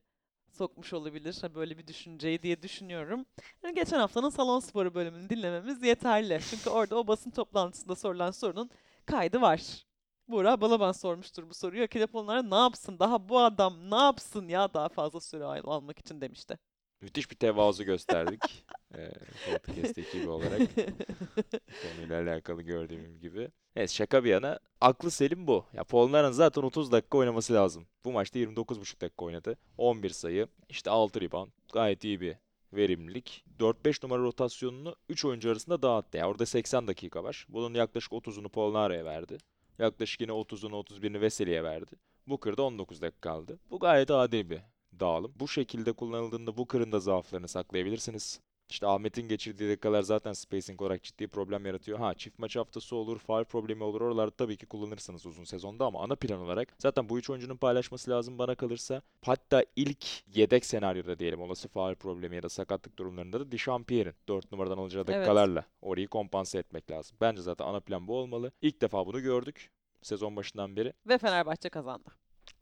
sokmuş 0.56 0.94
olabilir 0.94 1.38
ha, 1.42 1.56
böyle 1.56 1.78
bir 1.78 1.88
düşünceyi 1.88 2.42
diye 2.44 2.62
düşünüyorum. 2.62 3.26
Yani 3.64 3.76
geçen 3.76 4.00
haftanın 4.00 4.30
salon 4.30 4.60
sporu 4.60 4.94
bölümünü 4.94 5.30
dinlememiz 5.30 5.84
yeterli. 5.84 6.40
Çünkü 6.50 6.70
orada 6.70 6.96
o 6.98 7.08
basın 7.08 7.32
toplantısında 7.32 7.96
sorulan 7.96 8.32
sorunun 8.32 8.70
kaydı 9.06 9.42
var. 9.42 9.86
Buğra 10.28 10.62
Balaban 10.62 10.92
sormuştur 10.92 11.50
bu 11.50 11.54
soruyu. 11.54 11.84
Akil 11.84 12.04
Apolloner'e 12.04 12.50
ne 12.50 12.56
yapsın? 12.56 13.00
Daha 13.00 13.30
bu 13.30 13.40
adam 13.40 13.92
ne 13.92 13.96
yapsın 13.96 14.48
ya 14.48 14.74
daha 14.74 14.90
fazla 14.90 15.22
süre 15.22 15.44
al- 15.44 15.62
almak 15.76 16.00
için 16.00 16.22
demişti. 16.22 16.58
Müthiş 17.02 17.32
bir 17.32 17.36
tevazu 17.36 17.84
gösterdik. 17.84 18.66
Eee 18.98 19.14
podcast 19.52 19.98
ekibi 19.98 20.30
olarak. 20.30 20.62
Konuyla 21.82 22.22
alakalı 22.22 22.62
gördüğüm 22.62 23.20
gibi. 23.20 23.52
Evet 23.76 23.92
şaka 23.92 24.24
bir 24.24 24.30
yana 24.30 24.60
aklı 24.82 25.12
selim 25.12 25.48
bu. 25.48 25.66
Ya 25.74 25.84
Polnar'ın 25.84 26.32
zaten 26.32 26.62
30 26.62 26.92
dakika 26.92 27.18
oynaması 27.18 27.54
lazım. 27.54 27.88
Bu 28.06 28.12
maçta 28.12 28.40
29,5 28.40 29.02
dakika 29.02 29.26
oynadı. 29.26 29.58
11 29.78 30.10
sayı, 30.10 30.48
işte 30.70 30.90
6 30.90 31.22
rebound. 31.22 31.52
Gayet 31.74 32.04
iyi 32.04 32.22
bir 32.22 32.36
verimlilik. 32.74 33.44
4-5 33.60 34.06
numara 34.06 34.22
rotasyonunu 34.22 34.96
3 35.10 35.26
oyuncu 35.26 35.52
arasında 35.52 35.82
dağıttı. 35.82 36.18
Yani 36.18 36.28
orada 36.28 36.46
80 36.46 36.88
dakika 36.88 37.24
var. 37.24 37.46
Bunun 37.50 37.74
yaklaşık 37.74 38.12
30'unu 38.12 38.50
Polnar'a 38.50 39.06
verdi. 39.06 39.38
Yaklaşık 39.80 40.22
yine 40.22 40.32
30'unu 40.32 40.86
31'ini 40.86 41.22
Veseli'ye 41.22 41.64
verdi. 41.64 41.96
Booker'da 42.28 42.64
19 42.64 43.02
dakika 43.02 43.22
kaldı. 43.22 43.60
Bu 43.72 43.80
gayet 43.80 44.12
adil 44.12 44.50
bir 44.50 44.60
dağılım. 45.00 45.34
Bu 45.36 45.48
şekilde 45.48 45.94
kullanıldığında 45.94 46.58
Booker'ın 46.58 46.92
da 46.92 47.00
zaaflarını 47.00 47.48
saklayabilirsiniz. 47.48 48.40
İşte 48.70 48.88
Ahmet'in 48.88 49.28
geçirdiği 49.28 49.70
dakikalar 49.70 50.02
zaten 50.02 50.34
spacing 50.34 50.82
olarak 50.82 51.04
ciddi 51.04 51.28
problem 51.28 51.66
yaratıyor. 51.66 52.00
Ha 52.00 52.14
çift 52.14 52.40
maç 52.40 52.56
haftası 52.56 52.96
olur, 52.96 53.20
foul 53.20 53.44
problemi 53.44 53.84
olur. 53.84 54.02
Oralarda 54.02 54.32
tabii 54.32 54.58
ki 54.58 54.66
kullanırsınız 54.66 55.26
uzun 55.26 55.44
sezonda 55.44 55.86
ama 55.86 56.04
ana 56.04 56.16
plan 56.16 56.40
olarak 56.40 56.74
zaten 56.78 57.10
bu 57.10 57.20
üç 57.20 57.30
oyuncunun 57.30 57.58
paylaşması 57.58 58.12
lazım 58.12 58.38
bana 58.38 58.56
kalırsa. 58.56 59.02
Hatta 59.22 59.64
ilk 59.76 60.06
yedek 60.38 60.66
senaryoda 60.66 61.20
diyelim 61.20 61.42
olası 61.42 61.68
faul 61.68 61.96
problemi 61.96 62.36
ya 62.36 62.44
da 62.44 62.50
sakatlık 62.50 62.98
durumlarında 63.00 63.40
da 63.40 63.52
Dishampierre'in 63.52 64.16
4 64.28 64.52
numaradan 64.52 64.78
alacağı 64.78 65.04
Evet. 65.08 65.16
dakikalarla 65.16 65.66
orayı 65.82 66.08
kompanse 66.08 66.58
etmek 66.60 66.92
lazım. 66.92 67.18
Bence 67.22 67.42
zaten 67.42 67.66
ana 67.66 67.80
plan 67.80 68.08
bu 68.08 68.18
olmalı. 68.18 68.52
İlk 68.62 68.82
defa 68.82 69.06
bunu 69.08 69.22
gördük 69.22 69.72
sezon 70.02 70.36
başından 70.36 70.76
beri. 70.76 70.94
Ve 71.08 71.18
Fenerbahçe 71.18 71.70
kazandı. 71.70 72.10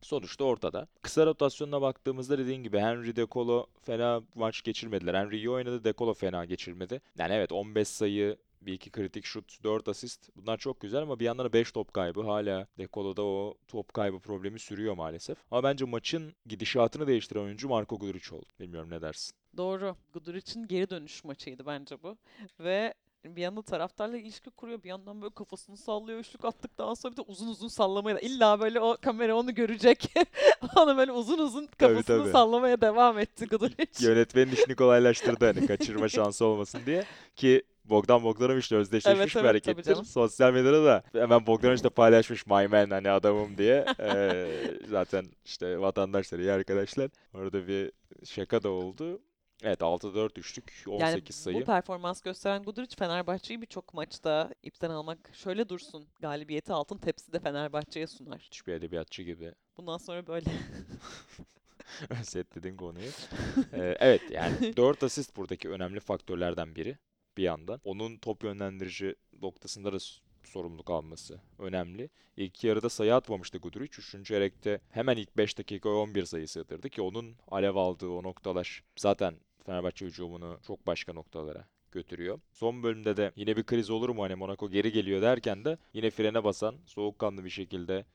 Sonuçta 0.03 0.43
ortada. 0.43 0.87
Kısa 1.01 1.25
rotasyonuna 1.25 1.81
baktığımızda 1.81 2.37
dediğin 2.37 2.63
gibi 2.63 2.79
Henry 2.79 3.15
De 3.15 3.27
Colo 3.31 3.65
fena 3.81 4.21
maç 4.35 4.61
geçirmediler. 4.63 5.13
Henry 5.13 5.37
iyi 5.37 5.49
oynadı, 5.49 5.83
De 5.83 5.93
Colo 5.97 6.13
fena 6.13 6.45
geçirmedi. 6.45 7.01
Yani 7.17 7.33
evet 7.33 7.51
15 7.51 7.87
sayı, 7.87 8.37
bir 8.61 8.73
iki 8.73 8.89
kritik 8.89 9.25
şut, 9.25 9.63
4 9.63 9.87
asist. 9.87 10.29
Bunlar 10.35 10.57
çok 10.57 10.79
güzel 10.79 11.01
ama 11.01 11.19
bir 11.19 11.25
yandan 11.25 11.45
da 11.45 11.53
5 11.53 11.71
top 11.71 11.93
kaybı. 11.93 12.21
Hala 12.21 12.67
De 12.77 12.87
Colo'da 12.93 13.23
o 13.23 13.53
top 13.67 13.93
kaybı 13.93 14.19
problemi 14.19 14.59
sürüyor 14.59 14.93
maalesef. 14.93 15.37
Ama 15.51 15.63
bence 15.63 15.85
maçın 15.85 16.33
gidişatını 16.45 17.07
değiştiren 17.07 17.41
oyuncu 17.41 17.69
Marco 17.69 17.97
Guduric 17.97 18.35
oldu. 18.35 18.45
Bilmiyorum 18.59 18.89
ne 18.89 19.01
dersin? 19.01 19.35
Doğru. 19.57 19.95
Guduric'in 20.13 20.67
geri 20.67 20.89
dönüş 20.89 21.23
maçıydı 21.23 21.65
bence 21.65 22.03
bu. 22.03 22.17
Ve 22.59 22.93
bir 23.25 23.41
yanda 23.41 23.61
taraftarla 23.61 24.17
ilişki 24.17 24.49
kuruyor. 24.49 24.83
Bir 24.83 24.89
yandan 24.89 25.21
böyle 25.21 25.33
kafasını 25.33 25.77
sallıyor. 25.77 26.19
Üçlük 26.19 26.45
attıktan 26.45 26.93
sonra 26.93 27.11
bir 27.11 27.17
de 27.17 27.21
uzun 27.21 27.47
uzun 27.47 27.67
sallamaya 27.67 28.15
da. 28.15 28.19
İlla 28.19 28.59
böyle 28.59 28.79
o 28.79 28.97
kamera 29.01 29.35
onu 29.35 29.55
görecek. 29.55 30.13
Onu 30.77 30.97
böyle 30.97 31.11
uzun 31.11 31.37
uzun 31.37 31.67
kafasını 31.77 32.17
tabii. 32.23 32.31
sallamaya 32.31 32.81
devam 32.81 33.19
etti 33.19 33.45
Guduric. 33.45 34.05
Yönetmenin 34.05 34.51
işini 34.51 34.75
kolaylaştırdı 34.75 35.45
hani 35.45 35.67
kaçırma 35.67 36.09
şansı 36.09 36.45
olmasın 36.45 36.81
diye. 36.85 37.03
Ki 37.35 37.63
Bogdan 37.85 38.23
Bogdanovic'le 38.23 38.71
özdeşleşmiş 38.71 39.19
Evet, 39.19 39.43
bir 39.43 39.49
evet, 39.49 39.63
tabii 39.63 39.73
harekettir. 39.83 39.95
Sosyal 40.05 40.53
medyada 40.53 40.85
da 40.85 41.03
hemen 41.13 41.47
Bogdanovic 41.47 41.83
de 41.83 41.89
paylaşmış 41.89 42.47
my 42.47 42.67
man 42.67 42.89
hani 42.89 43.09
adamım 43.09 43.57
diye. 43.57 43.85
Ee, 43.99 44.47
zaten 44.89 45.25
işte 45.45 45.79
vatandaşlar 45.79 46.39
iyi 46.39 46.51
arkadaşlar. 46.51 47.09
Orada 47.33 47.67
bir 47.67 47.91
şaka 48.25 48.63
da 48.63 48.69
oldu. 48.69 49.21
Evet 49.63 49.81
6-4 49.81 50.35
düştük. 50.35 50.83
18 50.87 51.01
Yani 51.13 51.23
sayı. 51.31 51.61
bu 51.61 51.65
performans 51.65 52.21
gösteren 52.21 52.63
Guduric 52.63 52.95
Fenerbahçe'yi 52.95 53.61
birçok 53.61 53.93
maçta 53.93 54.53
ipten 54.63 54.89
almak 54.89 55.31
şöyle 55.33 55.69
dursun. 55.69 56.07
Galibiyeti 56.19 56.73
altın 56.73 56.97
tepside 56.97 57.39
Fenerbahçe'ye 57.39 58.07
sunar. 58.07 58.35
Müthiş 58.35 58.67
bir 58.67 58.73
edebiyatçı 58.73 59.23
gibi 59.23 59.53
Bundan 59.77 59.97
sonra 59.97 60.27
böyle. 60.27 60.49
özetledin 62.21 62.77
konuyu. 62.77 63.09
Ee, 63.73 63.97
evet 63.99 64.21
yani 64.31 64.77
4 64.77 65.03
asist 65.03 65.35
buradaki 65.35 65.69
önemli 65.69 65.99
faktörlerden 65.99 66.75
biri 66.75 66.97
bir 67.37 67.43
yandan. 67.43 67.81
Onun 67.83 68.17
top 68.17 68.43
yönlendirici 68.43 69.15
noktasında 69.41 69.93
da 69.93 69.97
sorumluluk 70.43 70.89
alması 70.89 71.41
önemli. 71.59 72.09
İlk 72.37 72.63
yarıda 72.63 72.89
sayı 72.89 73.15
atmamıştı 73.15 73.57
Guduric. 73.57 73.97
Üçüncü 73.99 74.25
çeyrekte 74.25 74.79
hemen 74.89 75.17
ilk 75.17 75.37
5 75.37 75.57
dakika 75.57 75.89
11 75.89 76.25
sayı 76.25 76.47
sığdırdı 76.47 76.89
ki 76.89 77.01
onun 77.01 77.35
alev 77.47 77.75
aldığı 77.75 78.09
o 78.09 78.23
noktalar 78.23 78.83
zaten 78.97 79.35
Fenerbahçe 79.65 80.05
hücumunu 80.05 80.59
çok 80.67 80.87
başka 80.87 81.13
noktalara 81.13 81.67
götürüyor. 81.91 82.39
Son 82.51 82.83
bölümde 82.83 83.17
de 83.17 83.31
yine 83.35 83.57
bir 83.57 83.63
kriz 83.63 83.89
olur 83.89 84.09
mu 84.09 84.23
hani 84.23 84.35
Monaco 84.35 84.69
geri 84.69 84.91
geliyor 84.91 85.21
derken 85.21 85.65
de 85.65 85.77
yine 85.93 86.09
frene 86.09 86.43
basan, 86.43 86.75
soğukkanlı 86.85 87.45
bir 87.45 87.49
şekilde 87.49 88.05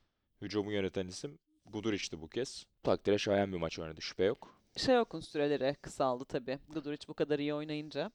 hücumu 0.43 0.73
yöneten 0.73 1.07
isim 1.07 1.39
Guduric'ti 1.67 2.21
bu 2.21 2.29
kez. 2.29 2.67
Takdire 2.83 3.19
şayan 3.19 3.53
bir 3.53 3.59
maç 3.59 3.79
oynadı 3.79 4.03
şüphe 4.03 4.25
yok. 4.25 4.61
Şey 4.77 4.99
okun 4.99 5.21
süreleri 5.21 5.77
kısaldı 5.83 6.25
tabii. 6.25 6.59
Guduric 6.69 7.09
bu 7.09 7.15
kadar 7.15 7.39
iyi 7.39 7.55
oynayınca. 7.55 8.11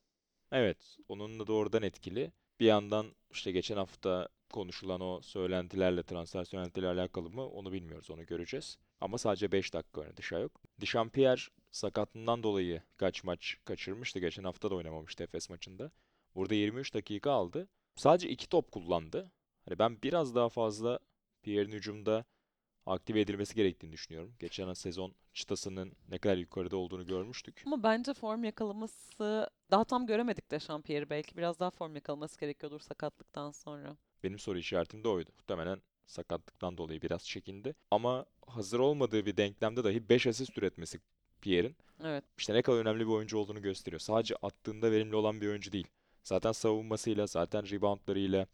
Evet, 0.52 0.98
onunla 1.10 1.48
doğrudan 1.48 1.84
etkili. 1.84 2.32
Bir 2.60 2.66
yandan 2.66 3.06
işte 3.32 3.52
geçen 3.52 3.78
hafta 3.78 4.30
konuşulan 4.54 5.02
o 5.02 5.22
söylentilerle, 5.22 6.04
transfer 6.04 6.44
söylentilerle 6.44 7.02
alakalı 7.02 7.30
mı 7.30 7.48
onu 7.48 7.72
bilmiyoruz, 7.72 8.12
onu 8.12 8.26
göreceğiz. 8.26 8.78
Ama 9.02 9.18
sadece 9.18 9.52
5 9.52 9.74
dakika 9.74 10.02
oynadı 10.02 10.24
Şayok. 10.24 10.52
Dişampierre 10.82 11.42
sakatlığından 11.74 12.44
dolayı 12.44 12.82
kaç 12.98 13.24
maç 13.24 13.58
kaçırmıştı. 13.66 14.20
Geçen 14.20 14.44
hafta 14.44 14.72
da 14.72 14.76
oynamamıştı 14.76 15.24
Efes 15.24 15.50
maçında. 15.50 15.92
Burada 16.36 16.56
23 16.56 16.94
dakika 16.94 17.32
aldı. 17.32 17.68
Sadece 17.96 18.30
2 18.30 18.50
top 18.50 18.72
kullandı. 18.72 19.32
Hani 19.66 19.80
ben 19.80 20.02
biraz 20.04 20.36
daha 20.36 20.50
fazla 20.50 21.00
Pierre'in 21.44 21.72
hücumda 21.72 22.26
aktive 22.86 23.22
edilmesi 23.22 23.56
gerektiğini 23.56 23.92
düşünüyorum. 23.92 24.36
Geçen 24.40 24.74
sezon 24.74 25.16
çıtasının 25.34 25.94
ne 26.10 26.18
kadar 26.18 26.38
yukarıda 26.38 26.78
olduğunu 26.78 27.06
görmüştük. 27.06 27.64
Ama 27.66 27.84
bence 27.84 28.14
form 28.14 28.44
yakalaması 28.44 29.50
daha 29.72 29.84
tam 29.84 30.06
göremedik 30.06 30.52
de 30.52 30.60
Champierre'i. 30.60 31.10
Belki 31.10 31.38
biraz 31.38 31.60
daha 31.60 31.72
form 31.72 31.96
yakalaması 31.96 32.40
gerekiyordur 32.40 32.80
sakatlıktan 32.80 33.52
sonra. 33.52 33.98
Benim 34.24 34.40
soru 34.40 34.58
işaretim 34.58 35.04
de 35.04 35.08
oydu. 35.08 35.30
Muhtemelen 35.38 35.82
sakatlıktan 36.06 36.78
dolayı 36.78 37.02
biraz 37.02 37.26
çekindi. 37.26 37.76
Ama 37.92 38.26
hazır 38.48 38.80
olmadığı 38.80 39.26
bir 39.26 39.38
denklemde 39.38 39.84
dahi 39.84 40.10
5 40.10 40.28
asist 40.28 40.58
üretmesi 40.58 41.00
Pierre'in 41.44 41.76
Evet. 42.04 42.24
işte 42.38 42.54
ne 42.54 42.62
kadar 42.62 42.78
önemli 42.78 43.00
bir 43.00 43.12
oyuncu 43.12 43.38
olduğunu 43.38 43.62
gösteriyor. 43.62 44.00
Sadece 44.00 44.36
attığında 44.36 44.92
verimli 44.92 45.16
olan 45.16 45.42
bir 45.42 45.48
oyuncu 45.48 45.72
değil. 45.72 45.88
Zaten 46.24 46.52
savunmasıyla, 46.52 47.28
zaten 47.28 47.70
reboundlarıyla 47.72 48.48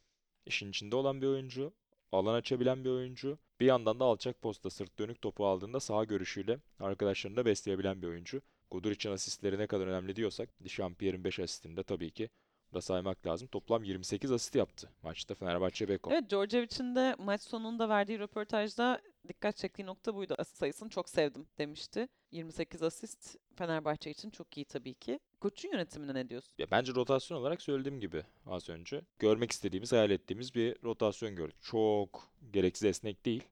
işin 0.45 0.69
içinde 0.69 0.95
olan 0.95 1.21
bir 1.21 1.28
oyuncu. 1.28 1.73
Alan 2.12 2.34
açabilen 2.34 2.84
bir 2.86 2.89
oyuncu. 2.89 3.38
Bir 3.60 3.65
yandan 3.65 3.99
da 3.99 4.06
alçak 4.06 4.41
posta 4.41 4.69
sırt 4.69 4.99
dönük 4.99 5.21
topu 5.21 5.45
aldığında 5.45 5.80
sağ 5.80 6.04
görüşüyle 6.04 6.60
arkadaşlarını 6.80 7.38
da 7.38 7.45
besleyebilen 7.45 8.02
bir 8.02 8.08
oyuncu. 8.08 8.41
Guduric'in 8.71 9.13
asistleri 9.13 9.58
ne 9.60 9.67
kadar 9.67 9.88
önemli 9.88 10.15
diyorsak, 10.15 10.49
Dişampierre'in 10.63 11.23
5 11.23 11.39
asistini 11.39 11.78
de 11.78 11.84
tabii 11.84 12.12
ki 12.12 12.30
da 12.73 12.82
saymak 12.82 13.25
lazım. 13.25 13.47
Toplam 13.47 13.84
28 13.84 14.32
asist 14.32 14.56
yaptı 14.56 14.89
maçta 15.04 15.36
Fenerbahçe 15.36 15.89
Beko. 15.89 16.12
Evet, 16.12 16.30
Djordjevic'in 16.30 16.95
de 16.95 17.15
maç 17.19 17.41
sonunda 17.41 17.89
verdiği 17.89 18.19
röportajda 18.19 19.02
dikkat 19.28 19.58
çektiği 19.58 19.86
nokta 19.86 20.16
buydu. 20.16 20.36
Asist 20.38 20.58
sayısını 20.58 20.90
çok 20.90 21.10
sevdim 21.10 21.48
demişti. 21.58 22.08
28 22.32 22.84
asist 22.84 23.38
Fenerbahçe 23.56 24.12
için 24.12 24.30
çok 24.30 24.58
iyi 24.58 24.66
tabii 24.66 24.94
ki. 24.94 25.20
Koç'un 25.42 25.72
yönetimine 25.72 26.14
ne 26.14 26.30
diyorsun? 26.30 26.54
Ya 26.58 26.68
bence 26.72 26.96
rotasyon 26.96 27.38
olarak 27.38 27.62
söylediğim 27.62 28.00
gibi 28.00 28.24
az 28.46 28.70
önce 28.70 29.02
görmek 29.20 29.52
istediğimiz, 29.52 29.92
hayal 29.92 30.12
ettiğimiz 30.12 30.56
bir 30.56 30.84
rotasyon 30.84 31.36
gördük. 31.36 31.62
Çok 31.62 32.30
gereksiz 32.52 32.86
esnek 32.86 33.26
değil. 33.26 33.44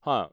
Ha 0.00 0.30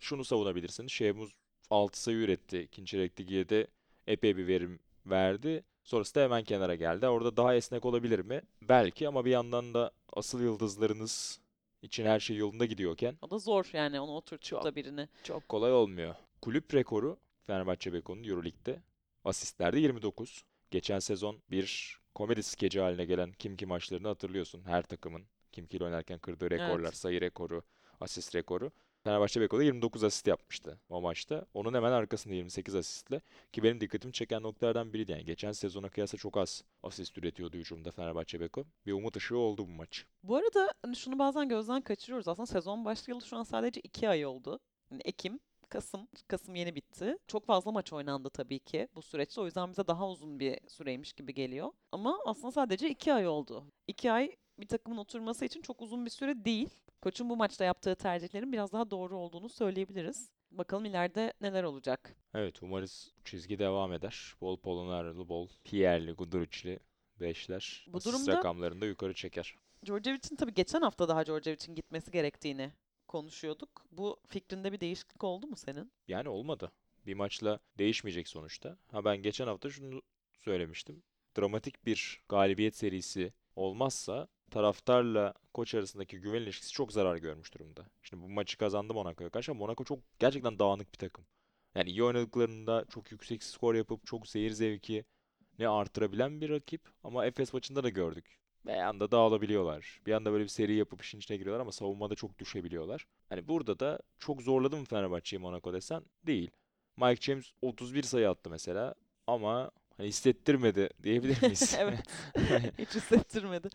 şunu 0.00 0.24
savunabilirsiniz. 0.24 0.92
Şehmuz 0.92 1.34
6 1.70 2.02
sayı 2.02 2.16
üretti. 2.16 2.58
İkinci 2.58 2.90
çeyrekte 2.90 3.22
girdi. 3.22 3.66
Epey 4.06 4.36
bir 4.36 4.46
verim 4.46 4.78
verdi. 5.06 5.64
Sonrası 5.84 6.14
da 6.14 6.22
hemen 6.22 6.44
kenara 6.44 6.74
geldi. 6.74 7.06
Orada 7.08 7.36
daha 7.36 7.54
esnek 7.54 7.84
olabilir 7.84 8.18
mi? 8.18 8.42
Belki 8.62 9.08
ama 9.08 9.24
bir 9.24 9.30
yandan 9.30 9.74
da 9.74 9.90
asıl 10.12 10.40
yıldızlarınız 10.42 11.40
için 11.86 12.06
her 12.06 12.20
şey 12.20 12.36
yolunda 12.36 12.64
gidiyorken 12.64 13.18
O 13.22 13.30
da 13.30 13.38
zor 13.38 13.70
yani 13.72 14.00
onu 14.00 14.12
oturtup 14.12 14.64
da 14.64 14.74
birini. 14.76 15.08
çok 15.22 15.48
kolay 15.48 15.72
olmuyor. 15.72 16.14
Kulüp 16.42 16.74
rekoru 16.74 17.18
Fenerbahçe 17.46 17.92
Beko'nun 17.92 18.24
Euroleague'de 18.24 18.82
asistlerde 19.24 19.80
29. 19.80 20.44
Geçen 20.70 20.98
sezon 20.98 21.42
bir 21.50 21.98
komedi 22.14 22.42
skeci 22.42 22.80
haline 22.80 23.04
gelen 23.04 23.32
Kimki 23.32 23.66
maçlarını 23.66 24.08
hatırlıyorsun. 24.08 24.62
Her 24.64 24.82
takımın 24.82 25.26
Kimki 25.52 25.76
ile 25.76 25.84
oynarken 25.84 26.18
kırdığı 26.18 26.50
rekorlar, 26.50 26.80
Evet. 26.80 26.96
sayı 26.96 27.20
rekoru, 27.20 27.62
asist 28.00 28.34
rekoru. 28.34 28.70
Fenerbahçe 29.06 29.40
Beko'da 29.40 29.62
29 29.62 30.04
asist 30.04 30.26
yapmıştı 30.26 30.78
o 30.88 31.00
maçta. 31.00 31.46
Onun 31.54 31.74
hemen 31.74 31.92
arkasında 31.92 32.34
28 32.34 32.74
asistle 32.74 33.20
ki 33.52 33.62
benim 33.62 33.80
dikkatimi 33.80 34.12
çeken 34.12 34.42
noktalardan 34.42 34.92
biriydi. 34.92 35.12
Yani 35.12 35.24
geçen 35.24 35.52
sezona 35.52 35.88
kıyasla 35.88 36.18
çok 36.18 36.36
az 36.36 36.64
asist 36.82 37.18
üretiyordu 37.18 37.56
hücumda 37.56 37.90
Fenerbahçe 37.90 38.40
Beko. 38.40 38.64
Bir 38.86 38.92
umut 38.92 39.16
ışığı 39.16 39.36
oldu 39.36 39.66
bu 39.68 39.70
maç. 39.70 40.06
Bu 40.22 40.36
arada 40.36 40.74
hani 40.82 40.96
şunu 40.96 41.18
bazen 41.18 41.48
gözden 41.48 41.80
kaçırıyoruz. 41.80 42.28
Aslında 42.28 42.46
sezon 42.46 42.84
başlayalı 42.84 43.22
şu 43.22 43.36
an 43.36 43.42
sadece 43.42 43.80
2 43.80 44.08
ay 44.08 44.26
oldu. 44.26 44.60
Yani 44.90 45.02
Ekim. 45.04 45.40
Kasım. 45.68 46.08
Kasım 46.28 46.54
yeni 46.54 46.74
bitti. 46.74 47.18
Çok 47.26 47.46
fazla 47.46 47.72
maç 47.72 47.92
oynandı 47.92 48.30
tabii 48.30 48.58
ki 48.58 48.88
bu 48.94 49.02
süreçte. 49.02 49.40
O 49.40 49.44
yüzden 49.44 49.70
bize 49.70 49.86
daha 49.86 50.08
uzun 50.08 50.40
bir 50.40 50.58
süreymiş 50.68 51.12
gibi 51.12 51.34
geliyor. 51.34 51.72
Ama 51.92 52.18
aslında 52.26 52.52
sadece 52.52 52.90
iki 52.90 53.12
ay 53.12 53.28
oldu. 53.28 53.64
İki 53.86 54.12
ay 54.12 54.36
bir 54.58 54.68
takımın 54.68 54.96
oturması 54.96 55.44
için 55.44 55.62
çok 55.62 55.82
uzun 55.82 56.04
bir 56.04 56.10
süre 56.10 56.44
değil. 56.44 56.68
Koç'un 57.06 57.28
bu 57.28 57.36
maçta 57.36 57.64
yaptığı 57.64 57.94
tercihlerin 57.94 58.52
biraz 58.52 58.72
daha 58.72 58.90
doğru 58.90 59.16
olduğunu 59.18 59.48
söyleyebiliriz. 59.48 60.30
Bakalım 60.50 60.84
ileride 60.84 61.32
neler 61.40 61.62
olacak. 61.62 62.16
Evet 62.34 62.62
umarız 62.62 63.12
çizgi 63.24 63.58
devam 63.58 63.92
eder. 63.92 64.34
Bol 64.40 64.56
Polonarlı, 64.56 65.28
bol 65.28 65.48
Pierre'li, 65.64 66.12
Guduric'li 66.12 66.80
beşler 67.20 67.86
Bu 67.88 68.00
durumda- 68.00 68.36
rakamlarını 68.36 68.80
da 68.80 68.86
yukarı 68.86 69.14
çeker. 69.14 69.54
Djordjevic'in 69.86 70.36
tabii 70.36 70.54
geçen 70.54 70.80
hafta 70.82 71.08
daha 71.08 71.26
Djordjevic'in 71.26 71.74
gitmesi 71.74 72.10
gerektiğini 72.10 72.72
konuşuyorduk. 73.08 73.86
Bu 73.92 74.16
fikrinde 74.28 74.72
bir 74.72 74.80
değişiklik 74.80 75.24
oldu 75.24 75.46
mu 75.46 75.56
senin? 75.56 75.92
Yani 76.08 76.28
olmadı. 76.28 76.72
Bir 77.06 77.14
maçla 77.14 77.58
değişmeyecek 77.78 78.28
sonuçta. 78.28 78.78
Ha 78.90 79.04
ben 79.04 79.16
geçen 79.22 79.46
hafta 79.46 79.70
şunu 79.70 80.02
söylemiştim. 80.44 81.02
Dramatik 81.38 81.86
bir 81.86 82.22
galibiyet 82.28 82.76
serisi 82.76 83.32
olmazsa 83.56 84.28
taraftarla 84.50 85.34
koç 85.54 85.74
arasındaki 85.74 86.20
güven 86.20 86.42
ilişkisi 86.42 86.72
çok 86.72 86.92
zarar 86.92 87.16
görmüş 87.16 87.54
durumda. 87.54 87.86
Şimdi 88.02 88.22
bu 88.22 88.28
maçı 88.28 88.58
kazandı 88.58 88.94
Monaco'ya 88.94 89.30
karşı 89.30 89.52
ama 89.52 89.58
Monaco 89.58 89.84
çok 89.84 89.98
gerçekten 90.18 90.58
dağınık 90.58 90.92
bir 90.92 90.98
takım. 90.98 91.24
Yani 91.74 91.90
iyi 91.90 92.04
oynadıklarında 92.04 92.84
çok 92.90 93.12
yüksek 93.12 93.42
skor 93.42 93.74
yapıp 93.74 94.06
çok 94.06 94.28
seyir 94.28 94.50
zevki 94.50 95.04
ne 95.58 95.68
artırabilen 95.68 96.40
bir 96.40 96.50
rakip 96.50 96.80
ama 97.04 97.26
Efes 97.26 97.52
maçında 97.52 97.84
da 97.84 97.88
gördük. 97.88 98.38
Bir 98.66 98.72
anda 98.72 99.10
dağılabiliyorlar. 99.10 100.00
Bir 100.06 100.12
anda 100.12 100.32
böyle 100.32 100.44
bir 100.44 100.48
seri 100.48 100.74
yapıp 100.74 101.02
işin 101.02 101.18
içine 101.18 101.36
giriyorlar 101.36 101.60
ama 101.60 101.72
savunmada 101.72 102.14
çok 102.14 102.38
düşebiliyorlar. 102.38 103.06
Hani 103.28 103.48
burada 103.48 103.78
da 103.80 104.00
çok 104.18 104.42
zorladı 104.42 104.76
mı 104.76 104.84
Fenerbahçe'yi 104.84 105.40
Monaco 105.40 105.72
desen? 105.72 106.02
Değil. 106.26 106.50
Mike 106.96 107.20
James 107.20 107.52
31 107.62 108.02
sayı 108.02 108.30
attı 108.30 108.50
mesela 108.50 108.94
ama 109.26 109.70
hani 109.96 110.08
hissettirmedi 110.08 110.88
diyebilir 111.02 111.42
miyiz? 111.42 111.76
evet. 111.78 112.00
Hiç 112.78 112.94
hissettirmedi. 112.94 113.68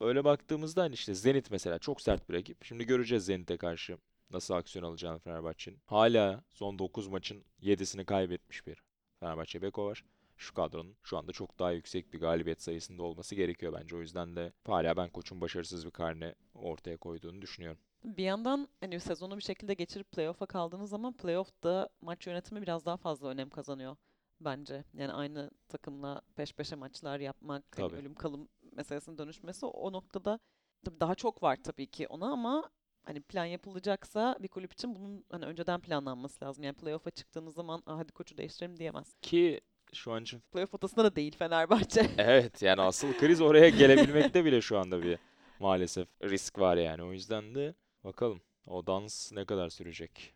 Öyle 0.00 0.24
baktığımızda 0.24 0.82
hani 0.82 0.94
işte 0.94 1.14
Zenit 1.14 1.50
mesela 1.50 1.78
çok 1.78 2.00
sert 2.00 2.28
bir 2.28 2.34
rakip. 2.34 2.64
Şimdi 2.64 2.86
göreceğiz 2.86 3.24
Zenit'e 3.24 3.56
karşı 3.56 3.98
nasıl 4.30 4.54
aksiyon 4.54 4.84
alacağını 4.84 5.18
Fenerbahçe'nin. 5.18 5.78
Hala 5.86 6.42
son 6.48 6.78
9 6.78 7.08
maçın 7.08 7.44
7'sini 7.62 8.04
kaybetmiş 8.04 8.66
bir 8.66 8.82
Fenerbahçe 9.20 9.62
Beko 9.62 9.86
var. 9.86 10.04
Şu 10.36 10.54
kadronun 10.54 10.96
şu 11.02 11.18
anda 11.18 11.32
çok 11.32 11.58
daha 11.58 11.72
yüksek 11.72 12.12
bir 12.12 12.20
galibiyet 12.20 12.62
sayısında 12.62 13.02
olması 13.02 13.34
gerekiyor 13.34 13.72
bence. 13.80 13.96
O 13.96 14.00
yüzden 14.00 14.36
de 14.36 14.52
hala 14.66 14.96
ben 14.96 15.08
koçun 15.08 15.40
başarısız 15.40 15.86
bir 15.86 15.90
karne 15.90 16.34
ortaya 16.54 16.96
koyduğunu 16.96 17.42
düşünüyorum. 17.42 17.80
Bir 18.04 18.24
yandan 18.24 18.68
hani 18.80 19.00
sezonu 19.00 19.36
bir 19.36 19.42
şekilde 19.42 19.74
geçirip 19.74 20.12
playoff'a 20.12 20.46
kaldığınız 20.46 20.90
zaman 20.90 21.12
playoff'ta 21.12 21.88
maç 22.00 22.26
yönetimi 22.26 22.62
biraz 22.62 22.86
daha 22.86 22.96
fazla 22.96 23.28
önem 23.28 23.50
kazanıyor 23.50 23.96
bence. 24.40 24.84
Yani 24.94 25.12
aynı 25.12 25.50
takımla 25.68 26.22
peş 26.36 26.52
peşe 26.52 26.76
maçlar 26.76 27.20
yapmak, 27.20 27.64
hani 27.78 27.92
ölüm 27.92 28.14
kalım 28.14 28.48
meselesinin 28.78 29.18
dönüşmesi 29.18 29.66
o 29.66 29.92
noktada 29.92 30.38
tabii 30.84 31.00
daha 31.00 31.14
çok 31.14 31.42
var 31.42 31.56
tabii 31.64 31.86
ki 31.86 32.06
ona 32.06 32.32
ama 32.32 32.70
hani 33.04 33.20
plan 33.20 33.44
yapılacaksa 33.44 34.36
bir 34.40 34.48
kulüp 34.48 34.72
için 34.72 34.94
bunun 34.94 35.24
hani 35.30 35.44
önceden 35.44 35.80
planlanması 35.80 36.44
lazım. 36.44 36.64
Yani 36.64 36.76
playoff'a 36.76 37.10
çıktığınız 37.10 37.54
zaman 37.54 37.82
"Aa, 37.86 37.98
hadi 37.98 38.12
koçu 38.12 38.38
değiştirelim 38.38 38.76
diyemez. 38.78 39.14
Ki 39.22 39.60
şu 39.92 40.12
an 40.12 40.22
için 40.22 40.40
Playoff 40.52 40.70
potasında 40.72 41.04
da 41.04 41.16
değil 41.16 41.36
Fenerbahçe. 41.36 42.06
Evet 42.18 42.62
yani 42.62 42.80
asıl 42.82 43.12
kriz 43.18 43.40
oraya 43.40 43.68
gelebilmekte 43.68 44.44
bile 44.44 44.60
şu 44.60 44.78
anda 44.78 45.02
bir 45.02 45.18
maalesef 45.60 46.08
risk 46.22 46.58
var 46.58 46.76
yani. 46.76 47.02
O 47.02 47.12
yüzden 47.12 47.54
de 47.54 47.74
bakalım 48.04 48.40
o 48.66 48.86
dans 48.86 49.32
ne 49.32 49.44
kadar 49.44 49.68
sürecek. 49.68 50.34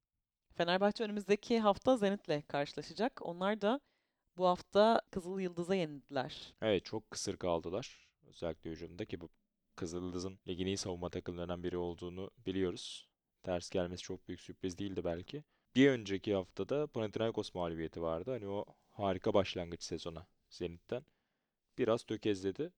Fenerbahçe 0.55 1.05
önümüzdeki 1.05 1.61
hafta 1.61 1.97
Zenit'le 1.97 2.49
karşılaşacak. 2.49 3.21
Onlar 3.23 3.61
da 3.61 3.81
bu 4.37 4.47
hafta 4.47 5.01
Kızıl 5.11 5.41
Yıldız'a 5.41 5.75
yenildiler. 5.75 6.55
Evet 6.63 6.85
çok 6.85 7.11
kısır 7.11 7.37
kaldılar. 7.37 8.09
Özellikle 8.33 8.71
hücumda 8.71 9.05
ki 9.05 9.21
bu 9.21 9.29
Kızıldız'ın 9.77 10.39
ligin 10.49 10.67
iyi 10.67 10.77
savunma 10.77 11.11
takımlarından 11.11 11.63
biri 11.63 11.77
olduğunu 11.77 12.31
biliyoruz. 12.47 13.09
Ters 13.43 13.71
gelmesi 13.71 14.03
çok 14.03 14.29
büyük 14.29 14.41
sürpriz 14.41 14.79
değildi 14.79 15.05
belki. 15.05 15.45
Bir 15.77 15.91
önceki 15.91 16.35
haftada 16.35 16.87
Panathinaikos 16.87 17.55
mağlubiyeti 17.55 18.03
vardı. 18.03 18.31
Hani 18.31 18.49
o 18.49 18.65
harika 18.91 19.35
başlangıç 19.35 19.83
sezona 19.83 20.27
Zenit'ten. 20.51 21.05
Biraz 21.79 22.05
tökezledi. 22.05 22.73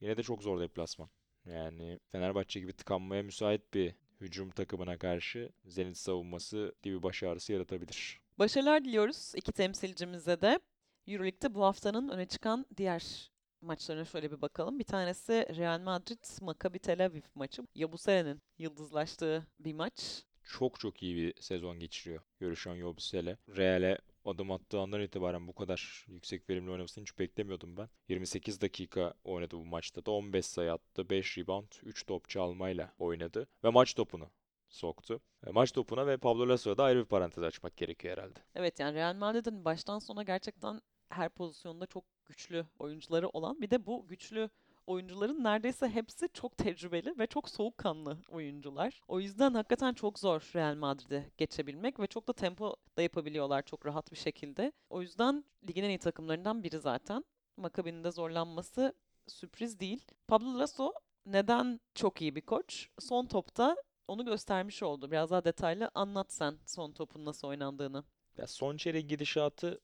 Yine 0.00 0.16
de 0.16 0.22
çok 0.22 0.42
zor 0.42 0.60
deplasman. 0.60 1.10
Yani 1.44 2.00
Fenerbahçe 2.08 2.60
gibi 2.60 2.72
tıkanmaya 2.72 3.22
müsait 3.22 3.74
bir 3.74 3.94
hücum 4.20 4.50
takımına 4.50 4.98
karşı 4.98 5.52
Zenit 5.64 5.96
savunması 5.96 6.74
bir 6.84 7.02
baş 7.02 7.22
ağrısı 7.22 7.52
yaratabilir. 7.52 8.20
Başarılar 8.38 8.84
diliyoruz 8.84 9.32
iki 9.36 9.52
temsilcimize 9.52 10.40
de. 10.40 10.60
Euroleague'de 11.06 11.54
bu 11.54 11.64
haftanın 11.64 12.08
öne 12.08 12.26
çıkan 12.26 12.66
diğer 12.76 13.30
maçlarına 13.62 14.04
şöyle 14.04 14.30
bir 14.30 14.42
bakalım. 14.42 14.78
Bir 14.78 14.84
tanesi 14.84 15.32
Real 15.56 15.80
Madrid 15.80 16.24
Maccabi 16.42 16.78
Tel 16.78 17.06
Aviv 17.06 17.22
maçı. 17.34 17.62
Yabusere'nin 17.74 18.42
yıldızlaştığı 18.58 19.46
bir 19.60 19.74
maç. 19.74 20.24
çok 20.44 20.80
çok 20.80 21.02
iyi 21.02 21.16
bir 21.16 21.42
sezon 21.42 21.78
geçiriyor. 21.78 22.22
Görüşen 22.40 22.74
Yobusele. 22.74 23.36
Real'e 23.56 23.98
adım 24.24 24.50
attığı 24.50 24.80
andan 24.80 25.00
itibaren 25.00 25.48
bu 25.48 25.54
kadar 25.54 26.04
yüksek 26.08 26.50
verimli 26.50 26.70
oynamasını 26.70 27.02
hiç 27.02 27.18
beklemiyordum 27.18 27.76
ben. 27.76 27.88
28 28.08 28.60
dakika 28.60 29.14
oynadı 29.24 29.56
bu 29.58 29.64
maçta 29.66 30.06
da 30.06 30.10
15 30.10 30.46
sayı 30.46 30.72
attı, 30.72 31.10
5 31.10 31.38
rebound, 31.38 31.72
3 31.82 32.06
top 32.06 32.28
çalmayla 32.28 32.92
oynadı 32.98 33.46
ve 33.64 33.68
maç 33.68 33.94
topunu 33.94 34.30
soktu. 34.68 35.20
E, 35.46 35.50
Maç 35.50 35.72
topuna 35.72 36.06
ve 36.06 36.16
Pablo 36.16 36.48
Lasso'ya 36.48 36.78
da 36.78 36.84
ayrı 36.84 36.98
bir 36.98 37.04
parantez 37.04 37.44
açmak 37.44 37.76
gerekiyor 37.76 38.16
herhalde. 38.16 38.38
Evet 38.54 38.80
yani 38.80 38.94
Real 38.94 39.14
Madrid'in 39.14 39.64
baştan 39.64 39.98
sona 39.98 40.22
gerçekten 40.22 40.80
her 41.10 41.28
pozisyonda 41.28 41.86
çok 41.86 42.04
güçlü 42.26 42.66
oyuncuları 42.78 43.28
olan 43.28 43.60
bir 43.60 43.70
de 43.70 43.86
bu 43.86 44.06
güçlü 44.08 44.50
oyuncuların 44.86 45.44
neredeyse 45.44 45.88
hepsi 45.88 46.28
çok 46.34 46.56
tecrübeli 46.56 47.18
ve 47.18 47.26
çok 47.26 47.48
soğukkanlı 47.48 48.18
oyuncular. 48.28 49.00
O 49.08 49.20
yüzden 49.20 49.54
hakikaten 49.54 49.94
çok 49.94 50.18
zor 50.18 50.50
Real 50.54 50.74
Madrid'i 50.74 51.32
geçebilmek 51.38 52.00
ve 52.00 52.06
çok 52.06 52.28
da 52.28 52.32
tempo 52.32 52.76
da 52.96 53.02
yapabiliyorlar 53.02 53.62
çok 53.62 53.86
rahat 53.86 54.12
bir 54.12 54.16
şekilde. 54.16 54.72
O 54.90 55.02
yüzden 55.02 55.44
ligin 55.68 55.84
en 55.84 55.88
iyi 55.88 55.98
takımlarından 55.98 56.62
biri 56.62 56.78
zaten. 56.78 57.24
Maccabi'nin 57.56 58.04
de 58.04 58.10
zorlanması 58.10 58.94
sürpriz 59.26 59.80
değil. 59.80 60.04
Pablo 60.28 60.58
Lasso 60.58 60.92
neden 61.26 61.80
çok 61.94 62.22
iyi 62.22 62.34
bir 62.34 62.40
koç? 62.40 62.88
Son 62.98 63.26
topta 63.26 63.76
onu 64.08 64.24
göstermiş 64.24 64.82
oldu. 64.82 65.10
Biraz 65.10 65.30
daha 65.30 65.44
detaylı 65.44 65.90
anlat 65.94 66.32
sen 66.32 66.58
son 66.66 66.92
topun 66.92 67.24
nasıl 67.24 67.48
oynandığını. 67.48 68.04
Ya 68.36 68.46
son 68.46 68.76
çeyrek 68.76 69.08
gidişatı 69.08 69.80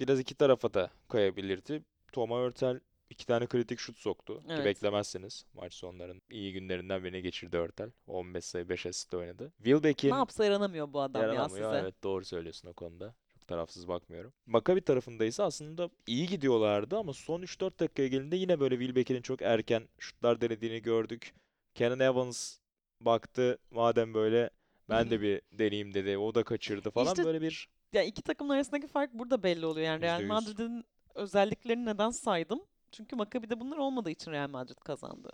biraz 0.00 0.20
iki 0.20 0.34
tarafa 0.34 0.74
da 0.74 0.90
kayabilirdi. 1.08 1.82
Toma 2.12 2.40
Örtel 2.40 2.80
iki 3.10 3.26
tane 3.26 3.46
kritik 3.46 3.78
şut 3.78 3.98
soktu. 3.98 4.40
Ki 4.40 4.46
Evet. 4.50 4.64
beklemezsiniz. 4.64 5.44
Maç 5.54 5.74
sonların 5.74 6.22
iyi 6.30 6.52
günlerinden 6.52 7.04
birini 7.04 7.22
geçirdi 7.22 7.56
Örtel. 7.56 7.90
15 8.06 8.44
sayı 8.44 8.68
5 8.68 8.86
asist 8.86 9.14
oynadı. 9.14 9.52
Ne 9.60 9.64
Wilbeck'in 9.64 10.08
yapsa 10.08 10.44
yaranamıyor 10.44 10.92
bu 10.92 11.00
adam 11.00 11.34
ya 11.34 11.48
size. 11.48 11.60
Evet 11.60 12.02
doğru 12.02 12.24
söylüyorsun 12.24 12.68
o 12.68 12.72
konuda. 12.72 13.14
Çok 13.28 13.46
tarafsız 13.46 13.88
bakmıyorum. 13.88 14.32
Maccabi 14.46 14.80
tarafında 14.80 15.24
ise 15.24 15.42
aslında 15.42 15.90
iyi 16.06 16.26
gidiyorlardı 16.26 16.96
ama 16.96 17.12
son 17.12 17.42
3-4 17.42 17.80
dakikaya 17.80 18.08
gelince 18.08 18.36
yine 18.36 18.60
böyle 18.60 18.78
Wilbeck'in 18.78 19.22
çok 19.22 19.42
erken 19.42 19.88
şutlar 19.98 20.40
denediğini 20.40 20.82
gördük. 20.82 21.34
Kenan 21.74 22.00
Evans 22.00 22.58
baktı 23.00 23.58
madem 23.70 24.14
böyle 24.14 24.50
ben 24.88 25.10
de 25.10 25.20
bir 25.22 25.42
deneyeyim 25.52 25.94
dedi. 25.94 26.18
O 26.18 26.34
da 26.34 26.42
kaçırdı 26.42 26.90
falan 26.90 27.06
İşte 27.06 27.24
böyle 27.24 27.40
bir 27.40 27.68
Ya 27.92 28.02
iki 28.02 28.22
takımın 28.22 28.54
arasındaki 28.54 28.86
fark 28.86 29.14
burada 29.14 29.42
belli 29.42 29.66
oluyor. 29.66 29.86
Yani 29.86 30.02
Real 30.02 30.20
%100. 30.22 30.26
Madrid'in 30.26 30.84
özelliklerini 31.14 31.84
neden 31.84 32.10
saydım? 32.10 32.60
Çünkü 32.92 33.16
Maccabi'de 33.16 33.60
bunlar 33.60 33.76
olmadığı 33.76 34.10
için 34.10 34.30
Real 34.30 34.48
Madrid 34.50 34.76
kazandı. 34.84 35.30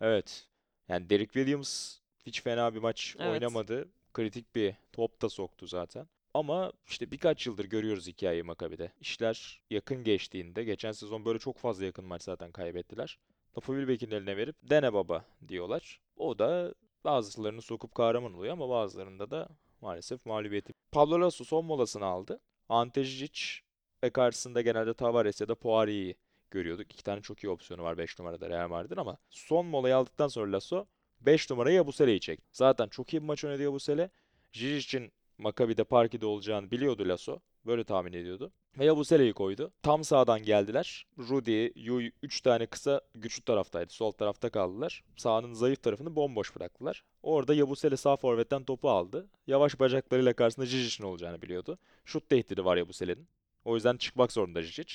evet. 0.00 0.46
Yani 0.88 1.10
Derek 1.10 1.32
Williams 1.32 1.98
hiç 2.26 2.42
fena 2.42 2.74
bir 2.74 2.78
maç 2.78 3.16
Evet. 3.18 3.32
oynamadı. 3.32 3.88
Kritik 4.14 4.54
bir 4.54 4.74
top 4.92 5.22
da 5.22 5.28
soktu 5.28 5.66
zaten. 5.66 6.06
Ama 6.34 6.72
işte 6.86 7.10
birkaç 7.10 7.46
yıldır 7.46 7.64
görüyoruz 7.64 8.06
hikayeyi 8.06 8.42
Maccabi'de. 8.42 8.92
İşler 9.00 9.60
yakın 9.70 10.04
geçtiğinde, 10.04 10.64
geçen 10.64 10.92
sezon 10.92 11.24
böyle 11.24 11.38
çok 11.38 11.58
fazla 11.58 11.84
yakın 11.84 12.04
maç 12.04 12.22
zaten 12.22 12.52
kaybettiler. 12.52 13.18
Topu 13.52 13.72
Wilbeck'in 13.72 14.10
eline 14.10 14.36
verip 14.36 14.56
dene 14.62 14.92
baba 14.92 15.24
diyorlar. 15.48 16.00
O 16.16 16.38
da 16.38 16.74
bazılarını 17.04 17.62
sokup 17.62 17.94
kahraman 17.94 18.34
oluyor 18.34 18.52
ama 18.52 18.68
bazılarında 18.68 19.30
da 19.30 19.48
maalesef 19.80 20.26
mağlubiyeti. 20.26 20.72
Pablo 20.92 21.20
Lasso 21.20 21.44
son 21.44 21.64
molasını 21.64 22.04
aldı. 22.04 22.40
Ante 22.68 23.00
Žižić 23.00 23.60
ve 24.04 24.10
karşısında 24.10 24.60
genelde 24.60 24.94
Tavares 24.94 25.40
ya 25.40 25.48
da 25.48 25.54
Poirier'i 25.54 26.16
görüyorduk. 26.50 26.92
İki 26.92 27.04
tane 27.04 27.22
çok 27.22 27.44
iyi 27.44 27.48
opsiyonu 27.48 27.82
var 27.82 27.98
5 27.98 28.18
numarada 28.18 28.48
Real 28.50 28.68
Madrid'in 28.68 28.96
ama 28.96 29.16
son 29.30 29.66
molayı 29.66 29.96
aldıktan 29.96 30.28
sonra 30.28 30.52
Lasso 30.52 30.86
5 31.20 31.50
numarayı 31.50 31.76
Yabusele'yi 31.76 32.20
çekti. 32.20 32.46
Zaten 32.52 32.88
çok 32.88 33.14
iyi 33.14 33.22
bir 33.22 33.26
maç 33.26 33.44
oynadı 33.44 33.62
Yabusele. 33.62 34.10
Žižic'in 34.52 35.12
Maccabi'de 35.38 35.84
Parki'de 35.84 36.26
olacağını 36.26 36.70
biliyordu 36.70 37.08
Lasso 37.08 37.40
Böyle 37.68 37.84
tahmin 37.84 38.12
ediyordu. 38.12 38.52
Ve 38.78 38.84
Yabusele'yi 38.84 39.32
koydu. 39.32 39.72
Tam 39.82 40.04
sağdan 40.04 40.42
geldiler. 40.42 41.06
Rudy, 41.18 41.68
Yuy 41.74 42.10
3 42.22 42.40
tane 42.40 42.66
kısa 42.66 43.00
güçlü 43.14 43.44
taraftaydı. 43.44 43.92
Sol 43.92 44.12
tarafta 44.12 44.50
kaldılar. 44.50 45.04
Sağının 45.16 45.52
zayıf 45.52 45.82
tarafını 45.82 46.16
bomboş 46.16 46.56
bıraktılar. 46.56 47.04
Orada 47.22 47.54
Yabusele 47.54 47.96
sağ 47.96 48.16
forvetten 48.16 48.64
topu 48.64 48.90
aldı. 48.90 49.28
Yavaş 49.46 49.80
bacaklarıyla 49.80 50.32
karşısında 50.32 50.66
Jijic'in 50.66 51.08
olacağını 51.08 51.42
biliyordu. 51.42 51.78
Şut 52.04 52.28
tehdidi 52.28 52.64
var 52.64 52.76
Yabusele'nin. 52.76 53.28
O 53.64 53.74
yüzden 53.74 53.96
çıkmak 53.96 54.32
zorunda 54.32 54.62
Jijic. 54.62 54.94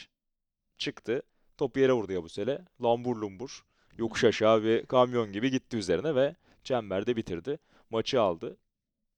Çıktı. 0.78 1.22
Topu 1.58 1.80
yere 1.80 1.94
vurdu 1.94 2.12
Yabusele. 2.14 2.66
Lambur 2.84 3.16
lumbur. 3.16 3.66
Yokuş 3.98 4.24
aşağı 4.24 4.64
bir 4.64 4.86
kamyon 4.86 5.32
gibi 5.32 5.52
gitti 5.52 5.78
üzerine 5.78 6.16
ve 6.16 6.36
çemberde 6.64 7.16
bitirdi. 7.16 7.60
Maçı 7.90 8.22
aldı. 8.22 8.58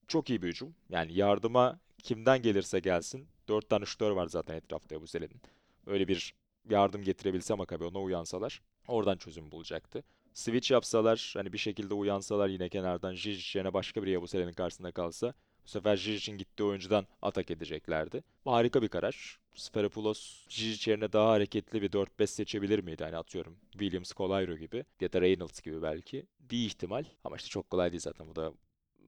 Çok 0.08 0.30
iyi 0.30 0.42
bir 0.42 0.48
hücum. 0.48 0.76
Yani 0.90 1.14
yardıma 1.14 1.80
kimden 2.04 2.42
gelirse 2.42 2.80
gelsin. 2.80 3.35
Dört 3.50 3.70
tane 3.70 3.86
şutör 3.86 4.12
var 4.12 4.28
zaten 4.28 4.56
etrafta 4.56 4.96
Yabusele'nin. 4.96 5.42
Öyle 5.88 6.08
bir 6.08 6.34
yardım 6.70 7.04
getirebilse 7.04 7.54
Makabi 7.54 7.84
ona 7.84 8.00
uyansalar 8.00 8.62
oradan 8.88 9.18
çözüm 9.18 9.52
bulacaktı. 9.52 10.04
Switch 10.34 10.72
yapsalar 10.72 11.34
hani 11.38 11.54
bir 11.54 11.58
şekilde 11.58 11.94
uyansalar 11.94 12.50
yine 12.50 12.70
kenardan 12.70 13.14
Jijic 13.14 13.60
yerine 13.60 13.74
başka 13.74 14.04
bir 14.04 14.08
Yabusele'nin 14.08 14.54
karşısında 14.54 14.92
kalsa 14.92 15.34
bu 15.66 15.70
sefer 15.70 15.96
Jijic'in 15.96 16.38
gittiği 16.38 16.64
oyuncudan 16.64 17.08
atak 17.22 17.52
edeceklerdi. 17.52 18.24
Harika 18.46 18.82
bir 18.82 18.88
karar. 18.88 19.40
Sferopoulos 19.54 20.48
Jijic 20.50 20.92
yerine 20.92 21.14
daha 21.14 21.30
hareketli 21.30 21.82
bir 21.82 21.90
4-5 21.90 22.28
seçebilir 22.28 22.80
miydi? 22.80 23.04
Hani 23.04 23.18
atıyorum 23.18 23.58
Williams, 23.72 24.14
Colairo 24.14 24.56
gibi 24.58 24.86
ya 25.02 25.14
da 25.14 25.22
Reynolds 25.22 25.62
gibi 25.62 25.82
belki. 25.82 26.26
Bir 26.40 26.66
ihtimal 26.66 27.06
ama 27.24 27.36
işte 27.36 27.50
çok 27.50 27.70
kolay 27.70 27.92
değil 27.92 28.02
zaten 28.02 28.28
bu 28.30 28.36
da 28.36 28.54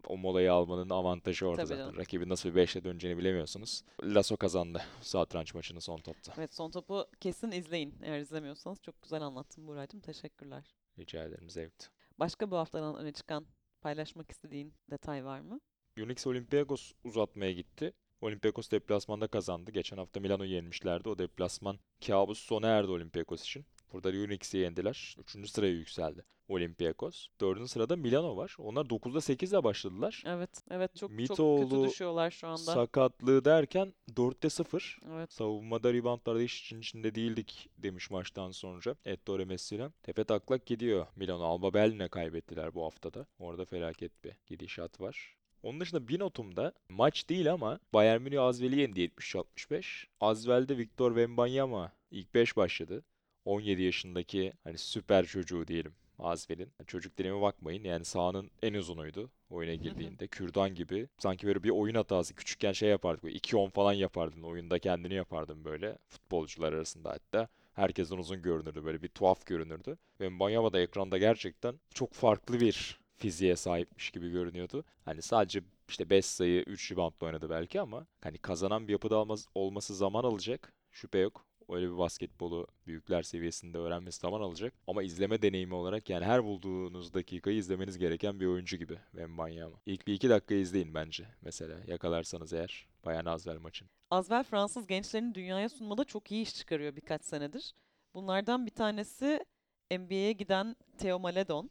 o 0.08 0.18
molayı 0.18 0.54
almanın 0.54 0.90
avantajı 0.90 1.48
orada 1.48 1.58
Tabii 1.58 1.68
zaten. 1.68 1.84
canım. 1.84 1.98
Rakibin 1.98 2.30
nasıl 2.30 2.50
bir 2.50 2.68
5'le 2.68 2.84
döneceğini 2.84 3.18
bilemiyorsunuz. 3.18 3.84
Lasso 4.04 4.38
kazandı 4.38 4.82
satranç 5.02 5.54
maçını 5.54 5.82
son 5.82 5.98
topta. 5.98 6.34
Evet 6.38 6.54
son 6.54 6.72
topu 6.72 7.06
kesin 7.20 7.52
izleyin 7.52 7.96
eğer 8.04 8.20
izlemiyorsanız. 8.20 8.82
Çok 8.82 9.02
güzel 9.02 9.22
anlattın 9.22 9.68
Buğra'cığım. 9.68 10.00
Teşekkürler. 10.02 10.76
Rica 11.00 11.24
ederim 11.24 11.50
zevkti. 11.50 11.88
Başka 12.20 12.52
bu 12.52 12.58
haftadan 12.58 12.96
öne 12.96 13.12
çıkan 13.12 13.46
paylaşmak 13.82 14.32
istediğin 14.32 14.74
detay 14.92 15.26
var 15.26 15.40
mı? 15.40 15.60
Unix 16.04 16.28
Olympiakos 16.28 16.92
uzatmaya 17.04 17.52
gitti. 17.52 17.94
Olympiakos 18.22 18.72
deplasmanda 18.72 19.28
kazandı. 19.28 19.72
Geçen 19.72 19.98
hafta 19.98 20.20
Milano'yu 20.20 20.52
yenmişlerdi. 20.52 21.10
O 21.10 21.18
deplasman 21.18 21.80
kabus 22.08 22.40
sona 22.40 22.68
erdi 22.68 22.92
Olympiakos 22.92 23.44
için. 23.44 23.66
Burada 23.94 24.10
Unix'i 24.10 24.58
yendiler. 24.58 25.16
Üçüncü 25.20 25.48
sıraya 25.48 25.74
yükseldi 25.74 26.26
Olympiakos. 26.48 27.28
Dördüncü 27.42 27.68
sırada 27.68 27.96
Milano 27.96 28.38
var. 28.38 28.56
Onlar 28.60 28.86
9'da 28.86 29.18
8'le 29.18 29.64
başladılar. 29.64 30.24
Evet, 30.26 30.50
evet 30.72 30.96
çok 30.96 31.10
çok 31.10 31.10
kötü 31.10 31.32
Mitoğlu 31.32 31.88
düşüyorlar 31.88 32.32
şu 32.32 32.48
anda. 32.48 32.58
Sakatlığı 32.58 33.46
derken 33.46 33.94
4'te 34.16 34.50
0. 34.50 35.00
Evet. 35.12 35.34
Savunmada 35.34 35.94
reboundlarda 35.94 36.42
iş 36.42 36.62
için 36.62 36.80
içinde 36.80 37.16
değildik 37.16 37.70
demiş 37.78 38.12
maçtan 38.12 38.52
sonra 38.52 38.96
Ettore 39.06 39.46
Messina. 39.46 39.92
Tepe 40.04 40.24
taklak 40.24 40.66
gidiyor 40.66 41.08
Milano. 41.16 41.44
Alba 41.44 41.74
Berlin'e 41.74 42.08
kaybettiler 42.08 42.76
bu 42.76 42.84
haftada. 42.84 43.26
Orada 43.40 43.66
felaket 43.66 44.24
bir 44.24 44.34
gidişat 44.48 45.02
var. 45.02 45.38
Onun 45.64 45.80
dışında 45.80 46.08
bir 46.08 46.20
notumda 46.20 46.74
maç 46.90 47.30
değil 47.30 47.54
ama 47.54 47.80
Bayern 47.94 48.22
Münih 48.22 48.42
Azvel'i 48.42 48.80
yendi 48.80 49.02
73-65. 49.02 50.06
Azvel'de 50.22 50.78
Victor 50.78 51.12
Wembanyama 51.12 51.92
ilk 52.12 52.34
5 52.34 52.58
başladı. 52.58 53.04
17 53.46 53.82
yaşındaki 53.82 54.54
hani 54.64 54.78
süper 54.78 55.26
çocuğu 55.26 55.68
diyelim 55.68 55.94
Azvel'in. 56.20 56.72
Çocuk 56.88 57.18
dediğime 57.18 57.42
bakmayın 57.42 57.84
yani 57.84 58.06
sahanın 58.06 58.52
en 58.62 58.74
uzunuydu 58.74 59.30
oyuna 59.50 59.74
girdiğinde. 59.76 60.28
Kürdan 60.28 60.76
gibi. 60.76 61.08
Sanki 61.18 61.48
böyle 61.48 61.64
bir 61.64 61.70
oyun 61.70 61.96
hatası. 61.96 62.36
Küçükken 62.36 62.72
şey 62.72 62.90
yapardık. 62.90 63.24
Böyle 63.24 63.38
2-10 63.38 63.70
falan 63.70 63.94
yapardın. 63.94 64.44
Oyunda 64.44 64.80
kendini 64.80 65.14
yapardın 65.14 65.66
böyle. 65.66 65.98
Futbolcular 66.08 66.74
arasında 66.74 67.10
hatta. 67.10 67.48
Herkesten 67.74 68.18
uzun 68.18 68.42
görünürdü. 68.42 68.86
Böyle 68.86 69.02
bir 69.02 69.08
tuhaf 69.08 69.46
görünürdü. 69.46 69.98
Ve 70.20 70.30
Mbanyama 70.30 70.74
da 70.74 70.80
ekranda 70.80 71.18
gerçekten 71.18 71.80
çok 71.94 72.14
farklı 72.14 72.60
bir 72.60 73.00
fiziğe 73.18 73.56
sahipmiş 73.56 74.12
gibi 74.12 74.30
görünüyordu. 74.32 74.84
Hani 75.06 75.22
sadece 75.22 75.62
işte 75.90 76.10
5 76.10 76.26
sayı 76.26 76.62
3 76.62 76.92
reboundla 76.92 77.26
oynadı 77.28 77.50
belki 77.50 77.82
ama 77.82 78.08
hani 78.22 78.38
kazanan 78.38 78.88
bir 78.88 78.92
yapıda 78.92 79.26
olması 79.56 79.96
zaman 79.96 80.24
alacak. 80.24 80.74
Şüphe 80.92 81.18
yok. 81.20 81.47
Öyle 81.70 81.92
bir 81.92 81.98
basketbolu 81.98 82.68
büyükler 82.88 83.24
seviyesinde 83.24 83.78
öğrenmesi 83.78 84.20
zaman 84.20 84.42
alacak. 84.42 84.74
Ama 84.88 85.04
izleme 85.04 85.42
deneyimi 85.42 85.74
olarak 85.74 86.10
yani 86.10 86.26
her 86.26 86.44
bulduğunuz 86.44 87.14
dakikayı 87.14 87.58
izlemeniz 87.58 87.98
gereken 87.98 88.40
bir 88.40 88.46
oyuncu 88.46 88.78
gibi 88.78 89.00
Wembanyama. 89.12 89.78
İlk 89.86 90.08
bir 90.08 90.14
iki 90.14 90.30
dakika 90.30 90.56
izleyin 90.56 90.94
bence 90.94 91.28
mesela 91.42 91.80
yakalarsanız 91.88 92.54
eğer 92.54 92.88
Bayan 93.06 93.26
Azvel 93.26 93.58
maçın. 93.58 93.88
Azvel 94.12 94.44
Fransız 94.44 94.88
gençlerini 94.88 95.36
dünyaya 95.36 95.70
sunmada 95.70 96.04
çok 96.04 96.32
iyi 96.32 96.44
iş 96.44 96.56
çıkarıyor 96.56 96.96
birkaç 96.96 97.24
senedir. 97.26 97.74
Bunlardan 98.14 98.66
bir 98.66 98.72
tanesi 98.72 99.46
NBA'ye 99.92 100.32
giden 100.32 100.76
Theo 100.98 101.20
Maledon. 101.20 101.70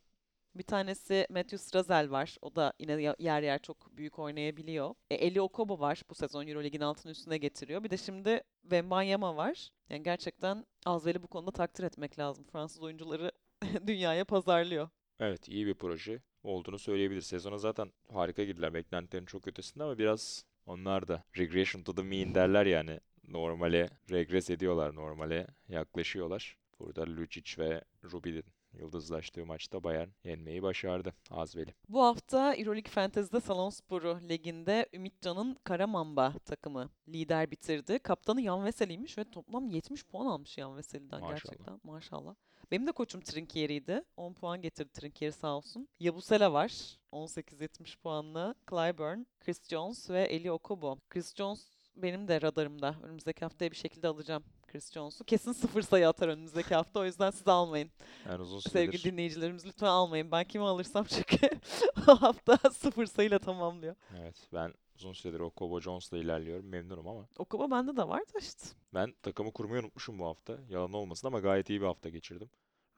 Bir 0.54 0.62
tanesi 0.62 1.26
Matthew 1.30 1.58
Strazel 1.58 2.10
var. 2.10 2.36
O 2.42 2.56
da 2.56 2.72
yine 2.78 3.14
yer 3.18 3.42
yer 3.42 3.58
çok 3.62 3.96
büyük 3.96 4.18
oynayabiliyor. 4.18 4.94
E, 5.10 5.14
Eli 5.14 5.40
Okobo 5.40 5.80
var. 5.80 6.02
Bu 6.10 6.14
sezon 6.14 6.46
Euroleague'in 6.46 6.80
altını 6.80 7.12
üstüne 7.12 7.38
getiriyor. 7.38 7.84
Bir 7.84 7.90
de 7.90 7.96
şimdi 7.96 8.42
Wembanyama 8.70 9.36
var. 9.36 9.70
Yani 9.90 10.02
gerçekten 10.02 10.66
Azvel'i 10.86 11.22
bu 11.22 11.26
konuda 11.26 11.50
takdir 11.50 11.84
etmek 11.84 12.18
lazım. 12.18 12.44
Fransız 12.52 12.82
oyuncuları 12.82 13.32
dünyaya 13.86 14.24
pazarlıyor. 14.24 14.88
Evet 15.20 15.48
iyi 15.48 15.66
bir 15.66 15.74
proje 15.74 16.22
olduğunu 16.42 16.78
söyleyebilir. 16.78 17.20
Sezona 17.20 17.58
zaten 17.58 17.92
harika 18.12 18.44
girdiler. 18.44 18.74
Beklentilerin 18.74 19.26
çok 19.26 19.48
ötesinde 19.48 19.84
ama 19.84 19.98
biraz 19.98 20.44
onlar 20.66 21.08
da 21.08 21.24
regression 21.38 21.82
to 21.82 21.94
the 21.94 22.02
mean 22.02 22.34
derler 22.34 22.66
yani. 22.66 23.00
Normale 23.28 23.88
regres 24.10 24.50
ediyorlar, 24.50 24.94
normale 24.94 25.46
yaklaşıyorlar. 25.68 26.56
Burada 26.78 27.06
Lucic 27.06 27.62
ve 27.62 27.84
Rubin'in 28.12 28.44
yıldızlaştığı 28.78 29.46
maçta 29.46 29.84
Bayern 29.84 30.08
yenmeyi 30.24 30.62
başardı 30.62 31.12
Azvel'i. 31.30 31.74
Bu 31.88 32.02
hafta 32.02 32.54
Euroleague 32.54 32.90
Fantasy'de 32.90 33.40
Salonsporu 33.40 34.18
liginde 34.28 34.86
Ümitcan'ın 34.92 35.56
Karamamba 35.64 36.32
takımı 36.44 36.90
lider 37.08 37.50
bitirdi. 37.50 37.98
Kaptanı 37.98 38.40
Yan 38.40 38.64
Veseli'ymiş 38.64 39.18
ve 39.18 39.24
toplam 39.24 39.68
70 39.70 40.06
puan 40.06 40.26
almış 40.26 40.58
Yan 40.58 40.76
Veseli'den 40.76 41.20
Maşallah. 41.20 41.42
gerçekten. 41.44 41.80
Maşallah. 41.84 42.34
Benim 42.70 42.86
de 42.86 42.92
koçum 42.92 43.20
Trinkieri'ydi. 43.20 44.02
10 44.16 44.32
puan 44.32 44.62
getirdi 44.62 44.92
Trinkieri 44.92 45.32
sağ 45.32 45.56
olsun. 45.56 45.88
Yabusele 46.00 46.52
var. 46.52 46.98
18-70 47.12 47.98
puanlı. 47.98 48.54
Clyburn, 48.70 49.24
Chris 49.40 49.68
Jones 49.68 50.10
ve 50.10 50.22
Eli 50.22 50.52
Okobo. 50.52 50.98
Chris 51.10 51.34
Jones 51.34 51.66
benim 51.96 52.28
de 52.28 52.42
radarımda. 52.42 52.96
Önümüzdeki 53.02 53.40
haftaya 53.40 53.70
bir 53.70 53.76
şekilde 53.76 54.08
alacağım 54.08 54.44
Chris 54.76 54.92
Jones'u. 54.92 55.24
Kesin 55.24 55.52
sıfır 55.52 55.82
sayı 55.82 56.08
atar 56.08 56.28
önümüzdeki 56.28 56.74
hafta. 56.74 57.00
O 57.00 57.04
yüzden 57.04 57.30
siz 57.30 57.48
almayın. 57.48 57.90
Yani 58.28 58.42
uzun 58.42 58.58
Sevgili 58.60 58.98
süredir 58.98 59.12
dinleyicilerimiz 59.12 59.66
lütfen 59.66 59.86
almayın. 59.86 60.30
Ben 60.30 60.44
kimi 60.44 60.64
alırsam 60.64 61.04
çünkü 61.04 61.48
o 62.08 62.16
hafta 62.22 62.70
sıfır 62.70 63.06
sayıyla 63.06 63.38
tamamlıyor. 63.38 63.96
evet 64.20 64.36
ben 64.52 64.74
uzun 64.96 65.12
süredir 65.12 65.40
o 65.40 65.50
Kobo 65.50 65.80
Jones'la 65.80 66.18
ilerliyorum. 66.18 66.66
Memnunum 66.68 67.08
ama 67.08 67.26
Okuba 67.38 67.70
bende 67.70 67.96
de 67.96 68.08
var 68.08 68.20
da 68.20 68.38
işte. 68.38 68.64
ben 68.94 69.14
takımı 69.22 69.52
kurmayı 69.52 69.82
unutmuşum 69.82 70.18
bu 70.18 70.26
hafta. 70.26 70.58
Yalan 70.68 70.92
olmasın 70.92 71.26
ama 71.26 71.40
gayet 71.40 71.70
iyi 71.70 71.80
bir 71.80 71.86
hafta 71.86 72.08
geçirdim. 72.08 72.50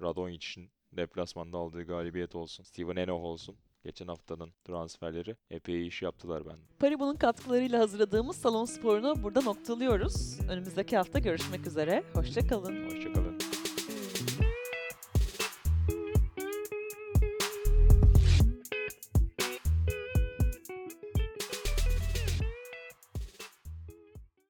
Radonjic'in 0.02 0.70
deplasmanda 0.92 1.58
aldığı 1.58 1.82
galibiyet 1.82 2.34
olsun. 2.34 2.64
Steven 2.64 2.96
Enoch 2.96 3.22
olsun. 3.24 3.56
Geçen 3.84 4.08
haftanın 4.08 4.52
transferleri 4.64 5.36
epey 5.50 5.86
iş 5.86 6.02
yaptılar 6.02 6.46
bende. 6.46 6.62
Paribu'nun 6.78 7.16
katkılarıyla 7.16 7.78
hazırladığımız 7.80 8.36
salon 8.36 8.64
sporunu 8.64 9.22
burada 9.22 9.40
noktalıyoruz. 9.40 10.38
Önümüzdeki 10.50 10.96
hafta 10.96 11.18
görüşmek 11.18 11.66
üzere. 11.66 12.04
Hoşçakalın. 12.14 12.90
Hoşçakalın. 12.90 13.27